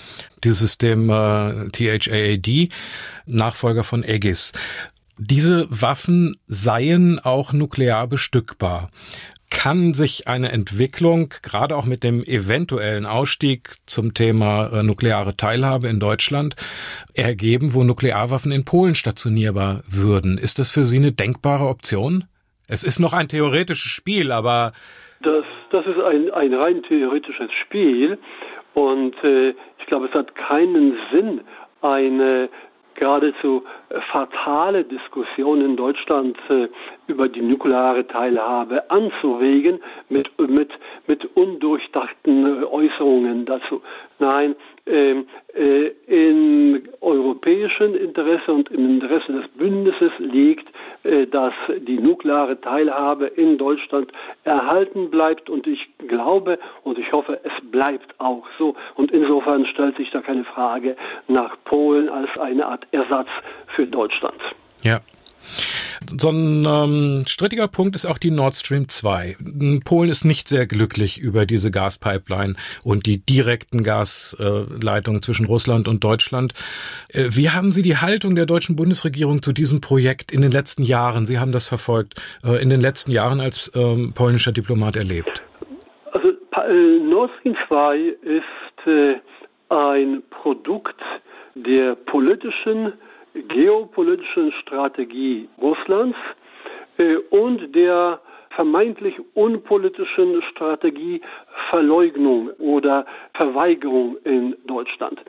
Dieses 0.42 0.60
System 0.60 1.10
äh, 1.10 1.68
THAAD, 1.68 2.70
Nachfolger 3.26 3.84
von 3.84 4.02
Aegis. 4.02 4.54
Diese 5.18 5.66
Waffen 5.70 6.36
seien 6.46 7.18
auch 7.18 7.52
nuklear 7.52 8.06
bestückbar 8.06 8.90
kann 9.50 9.94
sich 9.94 10.26
eine 10.28 10.50
Entwicklung, 10.52 11.32
gerade 11.42 11.76
auch 11.76 11.86
mit 11.86 12.02
dem 12.02 12.22
eventuellen 12.24 13.06
Ausstieg 13.06 13.76
zum 13.86 14.14
Thema 14.14 14.70
äh, 14.72 14.82
nukleare 14.82 15.36
Teilhabe 15.36 15.88
in 15.88 16.00
Deutschland, 16.00 16.56
ergeben, 17.14 17.74
wo 17.74 17.84
Nuklearwaffen 17.84 18.52
in 18.52 18.64
Polen 18.64 18.94
stationierbar 18.94 19.82
würden. 19.88 20.38
Ist 20.38 20.58
das 20.58 20.70
für 20.70 20.84
Sie 20.84 20.96
eine 20.96 21.12
denkbare 21.12 21.66
Option? 21.66 22.24
Es 22.68 22.82
ist 22.82 22.98
noch 22.98 23.12
ein 23.12 23.28
theoretisches 23.28 23.90
Spiel, 23.90 24.32
aber 24.32 24.72
das, 25.22 25.44
das 25.70 25.86
ist 25.86 26.00
ein, 26.00 26.30
ein 26.32 26.52
rein 26.52 26.82
theoretisches 26.82 27.52
Spiel 27.52 28.18
und 28.74 29.14
äh, 29.22 29.54
ich 29.78 29.86
glaube, 29.86 30.06
es 30.06 30.14
hat 30.14 30.34
keinen 30.34 30.96
Sinn, 31.12 31.40
eine 31.80 32.48
geradezu 32.96 33.64
fatale 34.10 34.84
Diskussion 34.84 35.60
in 35.60 35.76
Deutschland 35.76 36.38
äh, 36.48 36.68
über 37.06 37.28
die 37.28 37.42
nukleare 37.42 38.06
Teilhabe 38.06 38.90
anzuregen 38.90 39.80
mit, 40.08 40.30
mit, 40.38 40.72
mit 41.06 41.24
undurchdachten 41.36 42.62
äh, 42.62 42.64
Äußerungen 42.64 43.46
dazu. 43.46 43.82
Nein, 44.18 44.52
äh, 44.52 44.75
im 44.86 46.82
europäischen 47.00 47.94
Interesse 47.96 48.52
und 48.52 48.70
im 48.70 49.00
Interesse 49.00 49.32
des 49.32 49.48
Bündnisses 49.48 50.12
liegt, 50.18 50.68
äh, 51.02 51.26
dass 51.26 51.54
die 51.78 51.98
nukleare 51.98 52.60
Teilhabe 52.60 53.26
in 53.26 53.58
Deutschland 53.58 54.12
erhalten 54.44 55.10
bleibt 55.10 55.50
und 55.50 55.66
ich 55.66 55.88
glaube 56.06 56.58
und 56.84 56.98
ich 56.98 57.12
hoffe, 57.12 57.40
es 57.42 57.70
bleibt 57.70 58.14
auch 58.18 58.44
so. 58.58 58.76
Und 58.94 59.10
insofern 59.10 59.66
stellt 59.66 59.96
sich 59.96 60.10
da 60.10 60.20
keine 60.20 60.44
Frage 60.44 60.96
nach 61.26 61.56
Polen 61.64 62.08
als 62.08 62.36
eine 62.38 62.66
Art 62.66 62.86
Ersatz 62.92 63.28
für 63.66 63.86
Deutschland. 63.86 64.40
Ja, 64.82 65.00
so 66.18 66.30
ein 66.30 66.64
ähm, 66.64 67.22
strittiger 67.26 67.68
Punkt 67.68 67.94
ist 67.96 68.06
auch 68.06 68.18
die 68.18 68.30
Nord 68.30 68.54
Stream 68.54 68.88
2. 68.88 69.36
Polen 69.84 70.10
ist 70.10 70.24
nicht 70.24 70.48
sehr 70.48 70.66
glücklich 70.66 71.18
über 71.18 71.46
diese 71.46 71.70
Gaspipeline 71.70 72.54
und 72.84 73.06
die 73.06 73.18
direkten 73.18 73.82
Gasleitungen 73.82 75.22
zwischen 75.22 75.46
Russland 75.46 75.88
und 75.88 76.04
Deutschland. 76.04 76.52
Äh, 77.08 77.28
wie 77.30 77.50
haben 77.50 77.72
Sie 77.72 77.82
die 77.82 77.96
Haltung 77.96 78.34
der 78.34 78.46
deutschen 78.46 78.76
Bundesregierung 78.76 79.42
zu 79.42 79.52
diesem 79.52 79.80
Projekt 79.80 80.32
in 80.32 80.42
den 80.42 80.52
letzten 80.52 80.82
Jahren, 80.82 81.26
Sie 81.26 81.38
haben 81.38 81.52
das 81.52 81.66
verfolgt, 81.68 82.14
äh, 82.44 82.62
in 82.62 82.70
den 82.70 82.80
letzten 82.80 83.10
Jahren 83.10 83.40
als 83.40 83.70
ähm, 83.74 84.12
polnischer 84.14 84.52
Diplomat 84.52 84.96
erlebt? 84.96 85.42
Also 86.12 86.28
äh, 86.28 86.98
Nord 87.00 87.30
Stream 87.40 87.56
2 87.68 87.98
ist 88.22 88.86
äh, 88.86 89.16
ein 89.68 90.22
Produkt 90.30 91.00
der 91.54 91.94
politischen 91.94 92.92
geopolitischen 93.48 94.52
Strategie 94.52 95.48
Russlands 95.60 96.16
äh, 96.98 97.16
und 97.30 97.74
der 97.74 98.20
vermeintlich 98.50 99.16
unpolitischen 99.34 100.42
Strategie 100.42 101.20
Verleugnung 101.68 102.50
oder 102.58 103.04
Verweigerung 103.34 104.16
in 104.24 104.56
Deutschland. 104.66 105.20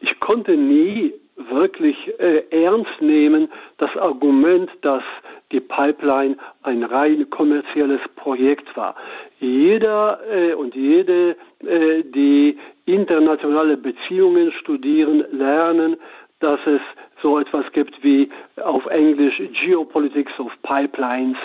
Ich 0.00 0.18
konnte 0.20 0.56
nie 0.56 1.12
wirklich 1.36 1.96
äh, 2.18 2.44
ernst 2.50 3.00
nehmen 3.00 3.48
das 3.78 3.94
Argument, 3.96 4.70
dass 4.82 5.02
die 5.50 5.60
Pipeline 5.60 6.36
ein 6.62 6.82
rein 6.82 7.28
kommerzielles 7.30 8.00
Projekt 8.16 8.74
war. 8.76 8.94
Jeder 9.38 10.20
äh, 10.30 10.54
und 10.54 10.74
jede, 10.74 11.36
äh, 11.60 12.02
die 12.02 12.58
internationale 12.86 13.76
Beziehungen 13.76 14.52
studieren, 14.52 15.24
lernen, 15.32 15.96
dass 16.40 16.60
es 16.66 16.80
so 17.22 17.38
etwas 17.38 17.64
gibt 17.72 18.02
wie 18.02 18.28
auf 18.62 18.84
Englisch 18.86 19.40
Geopolitics 19.52 20.38
of 20.38 20.52
Pipelines. 20.62 21.36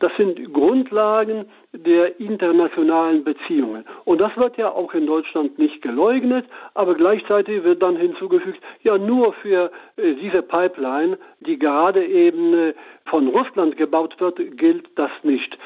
Das 0.00 0.10
sind 0.16 0.52
Grundlagen 0.52 1.44
der 1.72 2.18
internationalen 2.18 3.22
Beziehungen. 3.22 3.84
Und 4.04 4.20
das 4.20 4.36
wird 4.36 4.56
ja 4.56 4.70
auch 4.70 4.94
in 4.94 5.06
Deutschland 5.06 5.58
nicht 5.58 5.82
geleugnet, 5.82 6.46
aber 6.74 6.94
gleichzeitig 6.94 7.62
wird 7.62 7.82
dann 7.82 7.96
hinzugefügt, 7.96 8.60
ja 8.82 8.96
nur 8.96 9.34
für 9.34 9.70
äh, 9.96 10.14
diese 10.14 10.42
Pipeline, 10.42 11.18
die 11.40 11.58
gerade 11.58 12.04
eben 12.04 12.54
äh, 12.54 12.74
von 13.04 13.28
Russland 13.28 13.76
gebaut 13.76 14.18
wird, 14.18 14.56
gilt 14.56 14.88
das 14.96 15.10
nicht. 15.22 15.58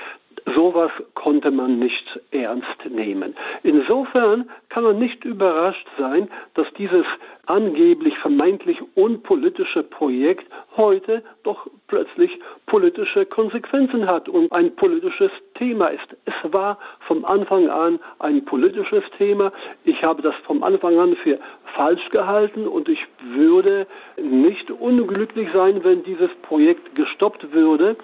Sowas 0.56 0.90
konnte 1.14 1.52
man 1.52 1.78
nicht 1.78 2.20
ernst 2.32 2.90
nehmen. 2.90 3.36
Insofern 3.62 4.50
kann 4.70 4.82
man 4.82 4.98
nicht 4.98 5.24
überrascht 5.24 5.86
sein, 5.98 6.28
dass 6.54 6.66
dieses 6.76 7.06
angeblich 7.46 8.18
vermeintlich 8.18 8.78
unpolitische 8.94 9.51
Projekt 9.90 10.46
heute 10.76 11.22
doch 11.42 11.66
plötzlich 11.88 12.38
politische 12.66 13.26
Konsequenzen 13.26 14.06
hat 14.06 14.28
und 14.28 14.50
ein 14.52 14.74
politisches 14.74 15.30
Thema 15.54 15.88
ist. 15.88 16.16
Es 16.24 16.52
war 16.52 16.78
vom 17.00 17.24
Anfang 17.24 17.68
an 17.68 17.98
ein 18.18 18.44
politisches 18.44 19.04
Thema. 19.18 19.52
Ich 19.84 20.02
habe 20.02 20.22
das 20.22 20.34
vom 20.46 20.62
Anfang 20.62 20.98
an 20.98 21.16
für 21.16 21.38
falsch 21.74 22.08
gehalten 22.10 22.66
und 22.66 22.88
ich 22.88 23.06
würde 23.34 23.86
nicht 24.16 24.70
unglücklich 24.70 25.48
sein, 25.52 25.84
wenn 25.84 26.02
dieses 26.02 26.30
Projekt 26.42 26.94
gestoppt 26.94 27.52
würde. 27.52 27.96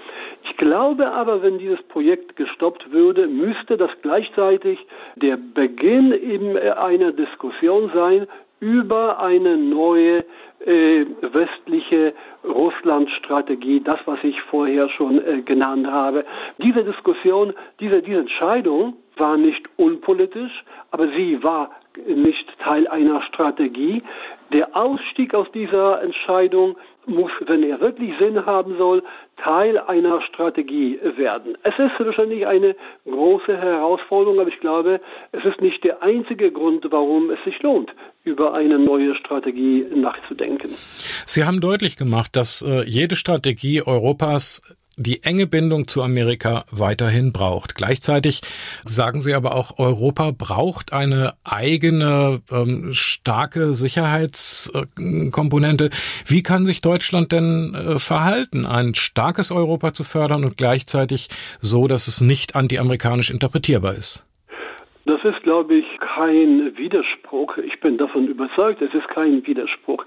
Ich 0.44 0.56
glaube 0.56 1.10
aber, 1.12 1.42
wenn 1.42 1.58
dieses 1.58 1.82
Projekt 1.84 2.36
gestoppt 2.36 2.92
würde, 2.92 3.26
müsste 3.26 3.76
das 3.76 3.90
gleichzeitig 4.02 4.78
der 5.16 5.36
Beginn 5.36 6.12
eben 6.12 6.56
einer 6.56 7.12
Diskussion 7.12 7.90
sein 7.94 8.26
über 8.60 9.20
eine 9.20 9.56
neue 9.56 10.24
äh, 10.64 11.06
westliche 11.20 12.14
Russland-Strategie, 12.44 13.80
das, 13.80 14.00
was 14.06 14.18
ich 14.22 14.40
vorher 14.42 14.88
schon 14.88 15.24
äh, 15.24 15.42
genannt 15.42 15.86
habe. 15.86 16.24
Diese 16.58 16.84
Diskussion, 16.84 17.54
diese, 17.80 18.02
diese 18.02 18.20
Entscheidung 18.20 18.96
war 19.16 19.36
nicht 19.36 19.68
unpolitisch, 19.76 20.64
aber 20.90 21.08
sie 21.08 21.42
war 21.42 21.70
nicht 22.06 22.58
Teil 22.60 22.86
einer 22.88 23.22
Strategie. 23.22 24.02
Der 24.52 24.76
Ausstieg 24.76 25.34
aus 25.34 25.50
dieser 25.52 26.02
Entscheidung 26.02 26.76
muss, 27.08 27.32
wenn 27.46 27.62
er 27.62 27.80
wirklich 27.80 28.12
Sinn 28.18 28.44
haben 28.44 28.76
soll, 28.76 29.02
Teil 29.36 29.78
einer 29.78 30.20
Strategie 30.22 30.98
werden. 31.16 31.56
Es 31.62 31.74
ist 31.78 31.92
wahrscheinlich 31.98 32.46
eine 32.46 32.74
große 33.04 33.56
Herausforderung, 33.56 34.40
aber 34.40 34.48
ich 34.48 34.60
glaube, 34.60 35.00
es 35.32 35.44
ist 35.44 35.60
nicht 35.60 35.84
der 35.84 36.02
einzige 36.02 36.50
Grund, 36.50 36.86
warum 36.90 37.30
es 37.30 37.38
sich 37.44 37.62
lohnt, 37.62 37.92
über 38.24 38.54
eine 38.54 38.78
neue 38.78 39.14
Strategie 39.14 39.86
nachzudenken. 39.94 40.70
Sie 41.24 41.44
haben 41.44 41.60
deutlich 41.60 41.96
gemacht, 41.96 42.36
dass 42.36 42.62
äh, 42.62 42.82
jede 42.84 43.16
Strategie 43.16 43.82
Europas 43.82 44.76
die 44.98 45.22
enge 45.22 45.46
Bindung 45.46 45.88
zu 45.88 46.02
Amerika 46.02 46.64
weiterhin 46.70 47.32
braucht. 47.32 47.76
Gleichzeitig 47.76 48.42
sagen 48.84 49.20
Sie 49.20 49.32
aber 49.32 49.54
auch, 49.54 49.78
Europa 49.78 50.32
braucht 50.32 50.92
eine 50.92 51.34
eigene 51.44 52.42
ähm, 52.50 52.92
starke 52.92 53.74
Sicherheitskomponente. 53.74 55.90
Wie 56.26 56.42
kann 56.42 56.66
sich 56.66 56.80
Deutschland 56.80 57.30
denn 57.32 57.74
äh, 57.74 57.98
verhalten, 57.98 58.66
ein 58.66 58.94
starkes 58.94 59.50
Europa 59.52 59.94
zu 59.94 60.04
fördern 60.04 60.44
und 60.44 60.56
gleichzeitig 60.56 61.28
so, 61.60 61.88
dass 61.88 62.06
es 62.08 62.20
nicht 62.20 62.56
antiamerikanisch 62.56 63.30
interpretierbar 63.30 63.94
ist? 63.94 64.24
Das 65.08 65.24
ist, 65.24 65.42
glaube 65.42 65.76
ich, 65.76 65.86
kein 66.00 66.76
Widerspruch. 66.76 67.56
Ich 67.56 67.80
bin 67.80 67.96
davon 67.96 68.28
überzeugt, 68.28 68.82
es 68.82 68.92
ist 68.92 69.08
kein 69.08 69.46
Widerspruch. 69.46 70.04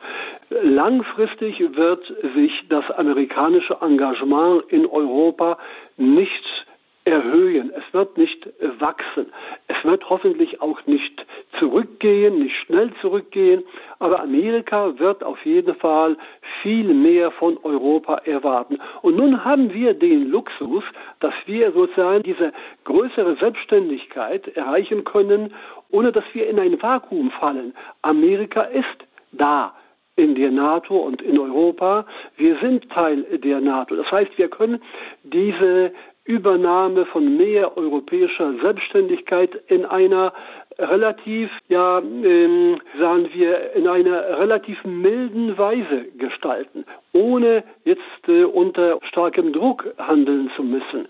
Langfristig 0.62 1.60
wird 1.76 2.14
sich 2.36 2.68
das 2.70 2.88
amerikanische 2.92 3.78
Engagement 3.82 4.64
in 4.70 4.86
Europa 4.86 5.58
nicht 5.98 6.68
erhöhen. 7.06 7.72
Es 7.76 7.94
wird 7.94 8.18
nicht 8.18 8.48
wachsen. 8.80 9.28
Es 9.68 9.84
wird 9.84 10.10
hoffentlich 10.10 10.62
auch 10.62 10.86
nicht 10.86 11.26
zurückgehen, 11.58 12.40
nicht 12.40 12.56
schnell 12.56 12.92
zurückgehen. 13.02 13.64
Aber 14.00 14.22
Amerika 14.22 14.98
wird 15.00 15.24
auf 15.24 15.44
jeden 15.46 15.76
Fall 15.76 16.18
viel 16.62 16.94
mehr 16.94 17.32
von 17.32 17.58
Europa 17.64 18.18
erwarten. 18.26 18.80
Und 19.02 19.18
nun 19.18 19.44
haben 19.44 19.74
wir 19.74 19.94
den 19.94 20.30
Luxus, 20.30 20.84
dass 21.20 21.34
wir 21.46 21.72
sozusagen 21.72 22.24
diese 22.24 22.54
größere 22.84 23.36
Selbstständigkeit 23.38 24.48
erreichen 24.56 25.04
können, 25.04 25.54
ohne 25.90 26.12
dass 26.12 26.24
wir 26.34 26.48
in 26.48 26.60
ein 26.60 26.82
Vakuum 26.82 27.32
fallen. 27.32 27.74
Amerika 28.02 28.62
ist 28.62 28.86
da 29.32 29.74
in 30.16 30.36
der 30.36 30.52
NATO 30.52 30.98
und 30.98 31.22
in 31.22 31.40
Europa. 31.40 32.06
Wir 32.38 32.58
sind 32.60 32.90
Teil 32.90 33.24
der 33.24 33.60
NATO. 33.60 33.96
Das 33.96 34.12
heißt, 34.12 34.38
wir 34.38 34.50
können 34.50 34.82
diese 35.24 35.92
Übernahme 36.24 37.06
von 37.06 37.38
mehr 37.38 37.78
europäischer 37.78 38.54
Selbstständigkeit 38.62 39.56
in 39.68 39.86
einer 39.86 40.34
relativ, 40.78 41.50
ja, 41.68 42.00
ähm, 42.00 42.80
sagen 43.00 43.30
wir, 43.34 43.74
in 43.74 43.88
einer 43.88 44.40
relativ 44.40 44.84
milden 44.84 45.58
Weise 45.58 46.06
gestalten, 46.18 46.86
ohne 47.14 47.64
jetzt 47.84 48.28
äh, 48.28 48.44
unter 48.44 49.00
starkem 49.04 49.52
Druck 49.52 49.94
handeln 49.98 50.52
zu 50.56 50.64
müssen. 50.64 51.08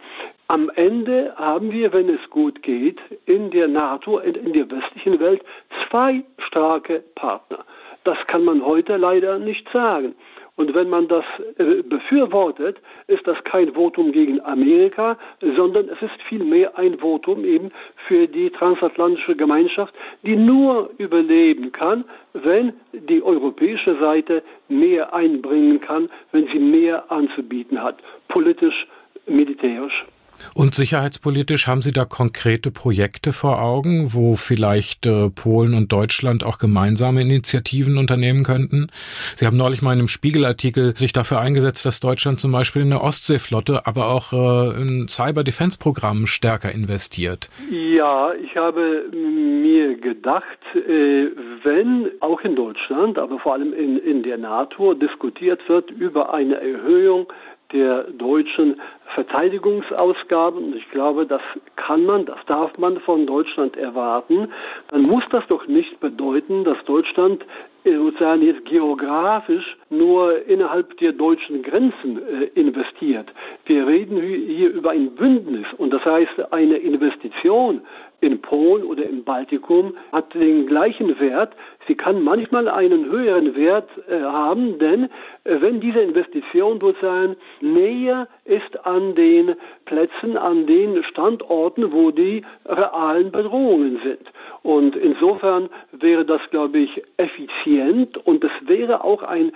Am 0.48 0.70
Ende 0.76 1.34
haben 1.38 1.72
wir, 1.72 1.94
wenn 1.94 2.10
es 2.10 2.30
gut 2.30 2.62
geht, 2.62 3.00
in 3.26 3.52
der 3.52 3.68
NATO 3.68 4.20
und 4.20 4.36
in 4.36 4.54
der 4.54 4.70
westlichen 4.70 5.20
Welt 5.20 5.42
zwei 5.88 6.24
starke 6.40 7.04
Partner. 7.16 7.60
Das 8.04 8.18
kann 8.28 8.44
man 8.44 8.66
heute 8.66 8.98
leider 8.98 9.40
nicht 9.40 9.70
sagen. 9.72 10.16
Und 10.58 10.74
wenn 10.76 10.90
man 10.90 11.08
das 11.08 11.24
äh, 11.58 11.82
befürwortet, 11.82 12.78
ist 13.08 13.26
das 13.26 13.42
kein 13.46 13.74
Votum 13.74 14.12
gegen 14.12 14.42
Amerika, 14.42 15.18
sondern 15.56 15.90
es 15.90 16.02
ist 16.02 16.22
vielmehr 16.28 16.78
ein 16.78 17.00
Votum 17.00 17.46
eben 17.46 17.72
für 18.08 18.28
die 18.28 18.50
transatlantische 18.50 19.36
Gemeinschaft, 19.36 19.94
die 20.24 20.36
nur 20.36 20.92
überleben 20.98 21.72
kann, 21.72 22.04
wenn 22.34 22.74
die 22.92 23.24
europäische 23.24 23.98
Seite 23.98 24.44
mehr 24.68 25.14
einbringen 25.14 25.80
kann, 25.80 26.10
wenn 26.32 26.48
sie 26.48 26.60
mehr 26.60 27.12
anzubieten 27.12 27.82
hat, 27.82 27.98
politisch, 28.28 28.88
militärisch. 29.26 30.06
Und 30.54 30.76
sicherheitspolitisch 30.76 31.68
haben 31.68 31.82
Sie 31.82 31.92
da 31.92 32.06
konkrete 32.06 32.72
Projekte 32.72 33.34
vor 33.34 33.62
Augen, 33.62 34.14
wo 34.14 34.36
vielleicht 34.36 35.06
äh, 35.06 35.30
Polen 35.30 35.74
und 35.74 35.92
Deutschland 35.92 36.44
auch 36.44 36.60
gemeinsame 36.60 37.22
Initiativen 37.22 37.98
unternehmen 37.98 38.44
könnten? 38.44 38.88
Sie 39.36 39.46
haben 39.46 39.58
neulich 39.58 39.82
mal 39.82 39.94
in 39.94 40.00
einem 40.00 40.08
Spiegelartikel 40.08 40.98
sich 40.98 41.14
dafür 41.14 41.40
eingesetzt, 41.40 41.86
dass 41.86 42.00
Deutschland 42.00 42.40
zum 42.40 42.52
Beispiel 42.52 42.82
in 42.82 42.90
der 42.90 43.04
Ostseeflotte, 43.04 43.86
aber 43.86 44.08
auch 44.08 44.34
äh, 44.34 44.82
in 44.82 45.08
Cyber-Defense-Programmen 45.08 46.28
stärker 46.28 46.72
investiert. 46.72 47.50
Ja, 47.70 48.34
ich 48.34 48.56
habe 48.56 49.06
mir 49.12 49.96
gedacht, 49.98 50.60
äh, 50.76 51.28
wenn 51.64 52.10
auch 52.20 52.42
in 52.42 52.56
Deutschland, 52.56 53.18
aber 53.18 53.40
vor 53.40 53.54
allem 53.54 53.74
in, 53.74 53.98
in 53.98 54.24
der 54.24 54.38
NATO 54.38 54.94
diskutiert 54.94 55.68
wird 55.68 55.92
über 55.92 56.34
eine 56.34 56.56
Erhöhung 56.56 57.32
der 57.72 58.04
deutschen 58.04 58.80
Verteidigungsausgaben, 59.14 60.64
und 60.64 60.76
ich 60.76 60.90
glaube, 60.92 61.26
das 61.26 61.42
kann 61.76 62.06
man, 62.06 62.26
das 62.26 62.40
darf 62.46 62.78
man 62.78 63.00
von 63.00 63.26
Deutschland 63.26 63.76
erwarten, 63.78 64.48
dann 64.90 65.02
muss 65.04 65.24
das 65.32 65.46
doch 65.48 65.68
nicht 65.68 66.00
bedeuten, 66.00 66.64
dass 66.64 66.78
Deutschland 66.86 67.46
äh, 67.84 67.96
sozusagen 67.96 68.42
jetzt 68.44 68.66
geografisch 68.66 69.78
nur 69.90 70.46
innerhalb 70.48 70.98
der 70.98 71.14
deutschen 71.14 71.64
Grenzen 71.64 72.22
äh, 72.28 72.46
investiert. 72.60 73.34
Wir 73.66 73.88
reden 73.88 74.22
hier 74.22 74.70
über 74.70 74.92
ein 74.92 75.16
Bündnis 75.16 75.66
und 75.78 75.92
das 75.92 76.06
heißt 76.06 76.54
eine 76.54 76.78
Investition 76.78 77.82
in 78.22 78.40
Polen 78.40 78.84
oder 78.84 79.04
im 79.04 79.24
Baltikum 79.24 79.96
hat 80.12 80.34
den 80.34 80.68
gleichen 80.68 81.20
Wert. 81.20 81.54
Sie 81.88 81.96
kann 81.96 82.24
manchmal 82.24 82.68
einen 82.68 83.06
höheren 83.06 83.56
Wert 83.56 83.90
äh, 84.08 84.22
haben, 84.22 84.78
denn 84.80 85.06
äh, 85.44 85.58
wenn 85.60 85.82
diese 85.82 86.00
Investition 86.00 86.80
sozusagen 86.80 87.36
näher 87.60 88.28
ist 88.46 88.86
an 88.86 89.16
den 89.16 89.56
Plätzen, 89.86 90.38
an 90.38 90.68
den 90.68 91.04
Standorten, 91.04 91.92
wo 91.92 92.12
die 92.12 92.44
realen 92.66 93.32
Bedrohungen 93.32 94.00
sind. 94.04 94.32
Und 94.62 94.96
insofern 94.96 95.70
wäre 95.92 96.24
das, 96.24 96.42
glaube 96.52 96.78
ich, 96.78 97.04
effizient 97.18 98.18
und 98.26 98.44
es 98.44 98.52
wäre 98.66 99.04
auch 99.04 99.24
ein 99.24 99.52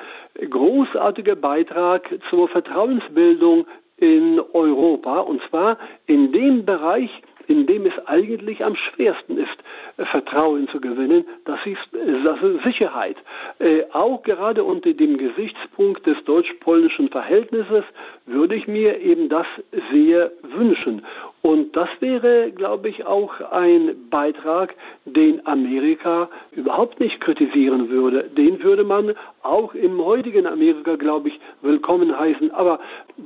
großartiger 0.50 1.36
Beitrag 1.36 2.10
zur 2.32 2.48
Vertrauensbildung 2.48 3.68
in 3.98 4.42
Europa, 4.54 5.20
und 5.20 5.42
zwar 5.50 5.78
in 6.08 6.32
dem 6.32 6.66
Bereich, 6.66 7.10
in 7.48 7.66
dem 7.68 7.86
es 7.86 7.94
eigentlich 8.08 8.64
am 8.64 8.76
schwersten 8.76 9.38
ist, 9.38 9.58
äh, 9.98 10.06
Vertrauen 10.06 10.68
zu 10.68 10.80
gewinnen, 10.80 11.26
das 11.46 11.60
ist, 11.66 11.88
das 12.24 12.42
ist 12.42 12.64
Sicherheit. 12.64 13.18
Äh, 13.60 13.84
auch 13.94 14.24
gerade 14.24 14.64
unter 14.64 14.94
dem 14.94 15.18
Gesichtspunkt 15.18 16.06
des 16.06 16.24
deutsch-polnischen 16.26 17.10
Verhältnisses 17.10 17.84
würde 18.26 18.56
ich 18.56 18.68
mir 18.68 19.00
eben 19.00 19.30
das 19.30 19.48
sehr 19.92 20.32
wünschen. 20.44 21.04
Und 21.46 21.76
das 21.76 21.90
wäre, 22.00 22.50
glaube 22.50 22.90
ich, 22.90 23.06
auch 23.06 23.40
ein 23.52 24.10
Beitrag, 24.10 24.74
den 25.06 25.46
Amerika 25.46 26.28
überhaupt 26.52 27.00
nicht 27.00 27.22
kritisieren 27.22 27.88
würde. 27.90 28.24
Den 28.24 28.64
würde 28.64 28.84
man 28.84 29.14
auch 29.44 29.76
im 29.76 30.04
heutigen 30.04 30.48
Amerika, 30.48 30.96
glaube 30.96 31.30
ich, 31.30 31.40
willkommen 31.62 32.18
heißen. 32.18 32.50
Aber 32.50 32.80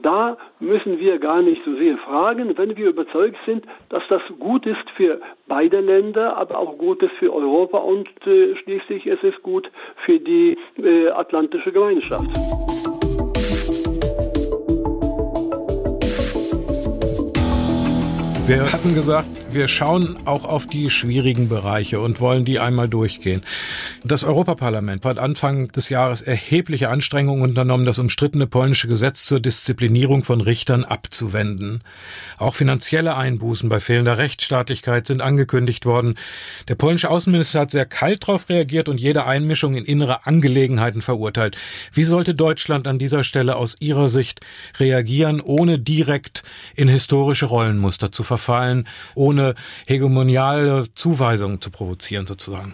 da 0.03 0.35
müssen 0.59 0.99
wir 0.99 1.17
gar 1.17 1.41
nicht 1.41 1.63
so 1.63 1.73
sehr 1.77 1.97
fragen, 1.97 2.57
wenn 2.57 2.75
wir 2.75 2.89
überzeugt 2.89 3.37
sind, 3.45 3.63
dass 3.87 4.03
das 4.09 4.21
gut 4.37 4.65
ist 4.65 4.89
für 4.97 5.21
beide 5.47 5.79
Länder, 5.79 6.35
aber 6.35 6.59
auch 6.59 6.77
gut 6.77 7.01
ist 7.01 7.13
für 7.19 7.33
Europa 7.33 7.77
und 7.77 8.09
äh, 8.27 8.53
schließlich 8.57 9.07
ist 9.07 9.23
es 9.23 9.41
gut 9.43 9.71
für 10.05 10.19
die 10.19 10.57
äh, 10.77 11.07
atlantische 11.07 11.71
Gemeinschaft. 11.71 12.27
Wir 18.49 18.73
hatten 18.73 18.95
gesagt, 18.95 19.29
wir 19.51 19.67
schauen 19.67 20.17
auch 20.25 20.43
auf 20.43 20.65
die 20.65 20.89
schwierigen 20.89 21.49
Bereiche 21.49 21.99
und 21.99 22.19
wollen 22.19 22.45
die 22.45 22.57
einmal 22.57 22.89
durchgehen. 22.89 23.43
Das 24.03 24.23
Europaparlament 24.23 25.05
hat 25.05 25.19
Anfang 25.19 25.67
des 25.67 25.89
Jahres 25.89 26.23
erhebliche 26.23 26.89
Anstrengungen 26.89 27.43
unternommen, 27.43 27.85
das 27.85 27.99
umstrittene 27.99 28.47
polnische 28.47 28.87
Gesetz 28.87 29.25
zur 29.25 29.39
Disziplinierung 29.39 30.23
von 30.23 30.41
Richtern 30.41 30.83
abzuwenden. 30.83 31.83
Auch 32.39 32.55
finanzielle 32.55 33.15
Einbußen 33.15 33.69
bei 33.69 33.79
fehlender 33.79 34.17
Rechtsstaatlichkeit 34.17 35.05
sind 35.05 35.21
angekündigt 35.21 35.85
worden. 35.85 36.15
Der 36.69 36.75
polnische 36.75 37.11
Außenminister 37.11 37.59
hat 37.59 37.69
sehr 37.69 37.85
kalt 37.85 38.23
darauf 38.23 38.49
reagiert 38.49 38.89
und 38.89 38.99
jede 38.99 39.27
Einmischung 39.27 39.75
in 39.75 39.85
innere 39.85 40.25
Angelegenheiten 40.25 41.03
verurteilt. 41.03 41.55
Wie 41.93 42.03
sollte 42.03 42.33
Deutschland 42.33 42.87
an 42.87 42.97
dieser 42.97 43.23
Stelle 43.23 43.57
aus 43.57 43.77
Ihrer 43.79 44.09
Sicht 44.09 44.39
reagieren, 44.79 45.39
ohne 45.39 45.77
direkt 45.77 46.41
in 46.75 46.87
historische 46.87 47.45
Rollenmuster 47.45 48.11
zu 48.11 48.23
verfallen? 48.23 48.38
Verfallen, 48.39 48.87
ohne 49.15 49.55
hegemoniale 49.87 50.85
Zuweisungen 50.93 51.61
zu 51.61 51.69
provozieren 51.71 52.25
sozusagen? 52.25 52.73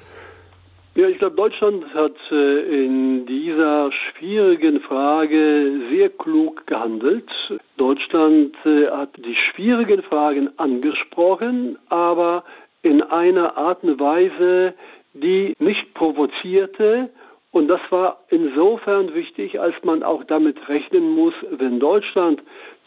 Ja, 0.97 1.09
ich 1.09 1.19
glaube, 1.19 1.35
Deutschland 1.35 1.93
hat 1.93 2.15
äh, 2.31 2.85
in 2.85 3.25
dieser 3.25 3.91
schwierigen 3.91 4.79
Frage 4.79 5.81
sehr 5.91 6.07
klug 6.09 6.65
gehandelt. 6.67 7.29
Deutschland 7.75 8.55
äh, 8.65 8.87
hat 8.87 9.09
die 9.17 9.35
schwierigen 9.35 10.01
Fragen 10.03 10.51
angesprochen, 10.55 11.77
aber 11.89 12.45
in 12.81 13.01
einer 13.01 13.57
Art 13.57 13.83
und 13.83 13.99
Weise, 13.99 14.73
die 15.13 15.53
nicht 15.59 15.93
provozierte. 15.95 17.09
Und 17.51 17.67
das 17.67 17.81
war 17.89 18.23
insofern 18.29 19.13
wichtig, 19.13 19.59
als 19.59 19.75
man 19.83 20.01
auch 20.01 20.23
damit 20.23 20.69
rechnen 20.69 21.13
muss, 21.13 21.33
wenn 21.51 21.81
Deutschland 21.81 22.41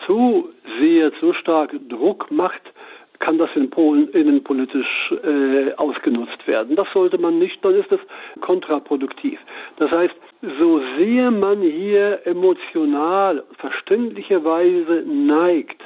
zu 0.07 0.49
sehr, 0.81 1.13
zu 1.15 1.33
stark 1.33 1.75
Druck 1.89 2.31
macht, 2.31 2.63
kann 3.19 3.39
das 3.39 3.51
in 3.57 3.69
Polen 3.69 4.09
innenpolitisch 4.11 5.13
äh, 5.25 5.73
ausgenutzt 5.75 6.47
werden. 6.47 6.77
Das 6.77 6.87
sollte 6.93 7.19
man 7.19 7.39
nicht, 7.39 7.65
dann 7.65 7.75
ist 7.75 7.91
das 7.91 8.01
kontraproduktiv. 8.41 9.41
Das 9.77 9.91
heißt, 9.91 10.15
so 10.61 10.81
sehr 10.97 11.31
man 11.31 11.61
hier 11.61 12.25
emotional, 12.27 13.43
verständlicherweise 13.59 15.05
neigt, 15.07 15.83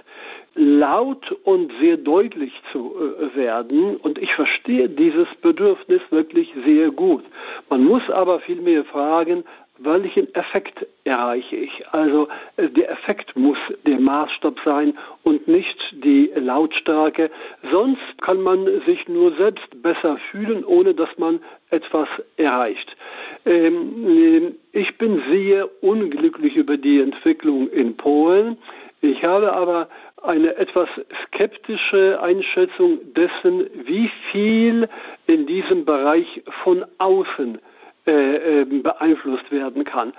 laut 0.55 1.33
und 1.45 1.73
sehr 1.81 1.97
deutlich 1.97 2.53
zu 2.71 2.95
äh, 2.95 3.35
werden. 3.37 3.97
Und 3.97 4.19
ich 4.19 4.35
verstehe 4.35 4.89
dieses 4.89 5.29
Bedürfnis 5.41 6.03
wirklich 6.11 6.53
sehr 6.67 6.91
gut. 6.91 7.25
Man 7.71 7.85
muss 7.85 8.09
aber 8.11 8.41
vielmehr 8.41 8.85
fragen, 8.85 9.45
welchen 9.85 10.33
Effekt 10.35 10.87
erreiche 11.05 11.57
ich? 11.57 11.87
Also 11.93 12.29
äh, 12.57 12.69
der 12.69 12.91
Effekt 12.91 13.37
muss 13.37 13.59
der 13.87 13.99
Maßstab 13.99 14.61
sein 14.65 14.95
und 15.23 15.49
nicht 15.49 15.95
die 16.05 16.31
Lautstärke. 16.35 17.31
Sonst 17.71 18.01
kann 18.21 18.41
man 18.41 18.67
sich 18.87 19.09
nur 19.09 19.35
selbst 19.37 19.83
besser 19.83 20.17
fühlen, 20.31 20.65
ohne 20.65 20.95
dass 20.95 21.11
man 21.19 21.41
etwas 21.71 22.09
erreicht. 22.37 22.97
Ähm, 23.45 24.07
ähm, 24.07 24.55
ich 24.73 24.97
bin 24.99 25.23
sehr 25.31 25.69
unglücklich 25.83 26.57
über 26.57 26.77
die 26.77 27.01
Entwicklung 27.01 27.69
in 27.71 27.97
Polen. 27.97 28.57
Ich 29.01 29.25
habe 29.25 29.53
aber 29.53 29.89
eine 30.23 30.55
etwas 30.57 30.89
skeptische 31.27 32.23
Einschätzung 32.23 32.99
dessen, 33.15 33.67
wie 33.85 34.11
viel 34.31 34.89
in 35.27 35.47
diesem 35.47 35.85
Bereich 35.85 36.43
von 36.63 36.85
außen 36.99 37.59
äh, 38.07 38.63
ähm, 38.63 38.83
beeinflusst 38.83 39.51
werden 39.51 39.85
kann. 39.85 40.13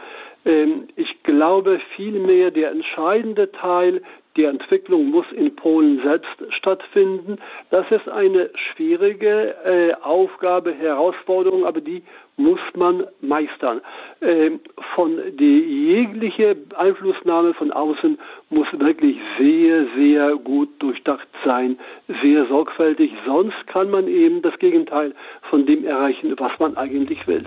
Ähm, 0.46 0.88
ich 0.96 1.24
glaube 1.24 1.80
vielmehr, 1.96 2.52
der 2.52 2.72
entscheidende 2.72 3.52
Teil 3.52 4.02
der 4.36 4.50
Entwicklung 4.50 5.12
muss 5.12 5.26
in 5.32 5.56
Polen 5.56 6.02
selbst 6.02 6.30
stattfinden. 6.50 7.38
Das 7.69 7.89
ist 7.91 8.10
eine 8.10 8.50
schwierige 8.56 9.56
äh, 9.63 9.93
Aufgabe, 10.02 10.74
Herausforderung, 10.74 11.65
aber 11.65 11.82
die 11.82 12.02
muss 12.36 12.60
man 12.76 13.06
meistern. 13.22 13.82
Ähm, 14.22 14.60
von 14.96 15.19
die 15.38 15.60
jegliche 15.60 16.56
Einflussnahme 16.76 17.54
von 17.54 17.72
außen 17.72 18.17
muss 18.50 18.67
wirklich 18.72 19.17
sehr, 19.38 19.86
sehr 19.96 20.36
gut 20.38 20.69
durchdacht 20.80 21.28
sein, 21.46 21.78
sehr 22.22 22.46
sorgfältig. 22.48 23.12
Sonst 23.26 23.67
kann 23.67 23.91
man 23.91 24.08
eben 24.08 24.41
das 24.41 24.58
Gegenteil 24.58 25.13
von 25.50 25.65
dem 25.65 25.86
erreichen, 25.86 26.34
was 26.39 26.58
man 26.60 26.76
eigentlich 26.76 27.28
will. 27.28 27.46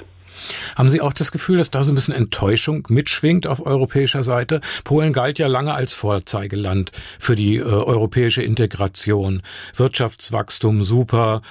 Haben 0.76 0.88
Sie 0.88 1.00
auch 1.00 1.12
das 1.12 1.32
Gefühl, 1.32 1.58
dass 1.58 1.70
da 1.70 1.82
so 1.82 1.92
ein 1.92 1.94
bisschen 1.94 2.14
Enttäuschung 2.14 2.86
mitschwingt 2.88 3.46
auf 3.46 3.64
europäischer 3.64 4.22
Seite? 4.22 4.60
Polen 4.84 5.12
galt 5.12 5.38
ja 5.38 5.46
lange 5.46 5.74
als 5.74 5.92
Vorzeigeland 5.92 6.92
für 7.18 7.36
die 7.36 7.56
äh, 7.56 7.62
europäische 7.62 8.42
Integration, 8.42 9.42
Wirtschaftswachstum 9.74 10.82
super. 10.82 11.42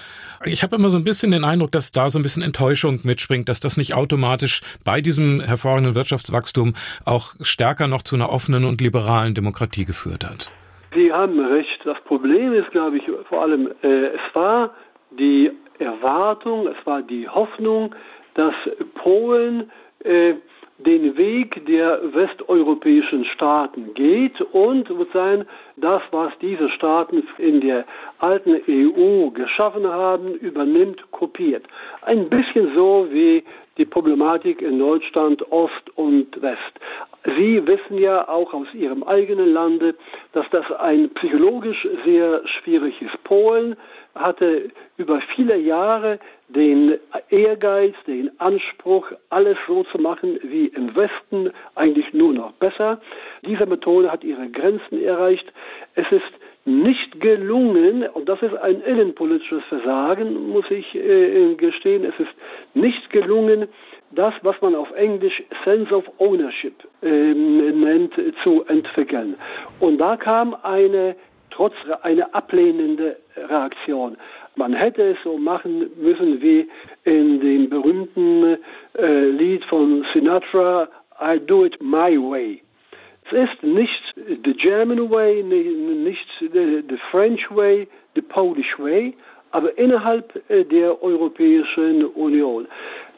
Ich 0.46 0.64
habe 0.64 0.76
immer 0.76 0.90
so 0.90 0.98
ein 0.98 1.04
bisschen 1.04 1.32
den 1.32 1.44
Eindruck, 1.44 1.72
dass 1.72 1.92
da 1.92 2.10
so 2.10 2.20
ein 2.20 2.24
bisschen 2.24 2.44
Enttäuschung 2.44 3.00
mitspringt, 3.04 3.50
dass 3.50 3.60
das 3.60 3.78
nicht 3.78 3.94
automatisch 3.94 4.62
bei 4.84 5.02
diesem 5.02 5.42
hervorragenden 5.42 5.96
Wirtschaftswachstum 5.96 6.76
auch 7.06 7.34
stärker 7.42 7.88
noch 7.88 8.04
zu 8.04 8.16
einer 8.16 8.30
offenen 8.30 8.66
und 8.66 8.82
liberalen 8.82 9.34
Demokratie 9.34 9.86
geführt 9.86 10.26
hat. 10.26 10.52
Sie 10.94 11.12
haben 11.12 11.40
recht. 11.40 11.80
Das 11.84 12.00
Problem 12.06 12.54
ist, 12.54 12.72
glaube 12.72 12.98
ich, 12.98 13.04
vor 13.28 13.42
allem, 13.42 13.70
äh, 13.82 14.08
es 14.08 14.36
war 14.36 14.74
die 15.12 15.52
Erwartung, 15.80 16.68
es 16.68 16.86
war 16.86 17.02
die 17.02 17.28
Hoffnung, 17.28 17.94
dass 18.36 18.54
Polen 18.94 19.72
äh, 20.04 20.36
den 20.78 21.16
Weg 21.18 21.66
der 21.66 22.02
westeuropäischen 22.14 23.24
Staaten 23.26 23.94
geht 23.94 24.42
und 24.42 24.88
sozusagen 24.88 25.46
das, 25.78 26.02
was 26.12 26.34
diese 26.42 26.70
Staaten 26.70 27.24
in 27.38 27.62
der 27.62 27.86
alten 28.20 28.62
EU 28.68 29.30
geschaffen 29.30 29.88
haben, 29.88 30.34
übernimmt, 30.36 31.10
kopiert. 31.12 31.66
Ein 32.02 32.30
bisschen 32.30 32.76
so 32.76 33.08
wie 33.10 33.44
die 33.78 33.86
Problematik 33.86 34.62
in 34.62 34.80
Deutschland 34.80 35.50
Ost 35.52 35.90
und 35.96 36.42
West. 36.42 36.60
Sie 37.38 37.66
wissen 37.66 37.98
ja 37.98 38.28
auch 38.28 38.54
aus 38.54 38.68
Ihrem 38.74 39.04
eigenen 39.04 39.54
Lande, 39.54 39.96
dass 40.34 40.46
das 40.52 40.70
ein 40.74 41.10
psychologisch 41.12 41.88
sehr 42.06 42.46
schwieriges 42.46 43.12
Polen 43.24 43.76
hatte 44.16 44.70
über 44.98 45.20
viele 45.22 45.58
Jahre 45.58 46.20
den 46.48 46.98
Ehrgeiz, 47.30 47.96
den 48.08 48.32
Anspruch, 48.40 49.12
alles 49.30 49.58
so 49.68 49.84
zu 49.84 49.98
machen 49.98 50.40
wie 50.44 50.68
im 50.68 50.96
Westen, 50.96 51.52
eigentlich 51.76 52.14
nur 52.14 52.34
noch 52.34 52.54
besser. 52.54 53.02
Diese 53.46 53.66
Methode 53.66 54.12
hat 54.12 54.24
ihre 54.24 54.50
Grenzen 54.50 55.04
erreicht. 55.04 55.52
Es 55.96 56.10
ist 56.12 56.32
nicht 56.66 57.20
gelungen, 57.20 58.08
und 58.14 58.28
das 58.28 58.42
ist 58.42 58.56
ein 58.56 58.82
innenpolitisches 58.82 59.64
Versagen, 59.66 60.50
muss 60.50 60.70
ich 60.72 60.96
äh, 60.96 61.54
gestehen, 61.56 62.04
es 62.06 62.20
ist 62.20 62.34
nicht 62.74 63.12
gelungen, 63.12 63.68
das, 64.12 64.34
was 64.42 64.60
man 64.62 64.76
auf 64.76 64.92
Englisch 64.94 65.44
Sense 65.64 65.94
of 65.94 66.06
Ownership 66.18 66.74
äh, 67.04 67.34
nennt, 67.34 68.14
zu 68.44 68.64
entwickeln. 68.66 69.36
Und 69.80 70.00
da 70.00 70.18
kam 70.18 70.56
eine 70.64 71.16
trotz 71.56 71.74
eine 72.02 72.34
ablehnende 72.34 73.18
Reaktion. 73.36 74.18
Man 74.56 74.74
hätte 74.74 75.04
es 75.12 75.18
so 75.24 75.38
machen 75.38 75.90
müssen 75.98 76.42
wie 76.42 76.68
in 77.04 77.40
dem 77.40 77.70
berühmten 77.70 78.58
äh, 78.98 79.30
Lied 79.30 79.64
von 79.66 80.06
Sinatra, 80.14 80.88
I 81.22 81.40
do 81.40 81.66
it 81.66 81.82
my 81.82 82.18
way. 82.18 82.62
Es 83.26 83.50
ist 83.50 83.64
nicht 83.64 84.14
the 84.16 84.54
German 84.54 85.10
way, 85.10 85.42
nicht 85.44 86.28
the, 86.40 86.84
the 86.88 86.98
French 87.10 87.50
way, 87.50 87.88
the 88.16 88.22
Polish 88.22 88.78
way, 88.78 89.14
aber 89.52 89.78
innerhalb 89.78 90.42
äh, 90.50 90.64
der 90.64 91.02
Europäischen 91.02 92.06
Union. 92.06 92.68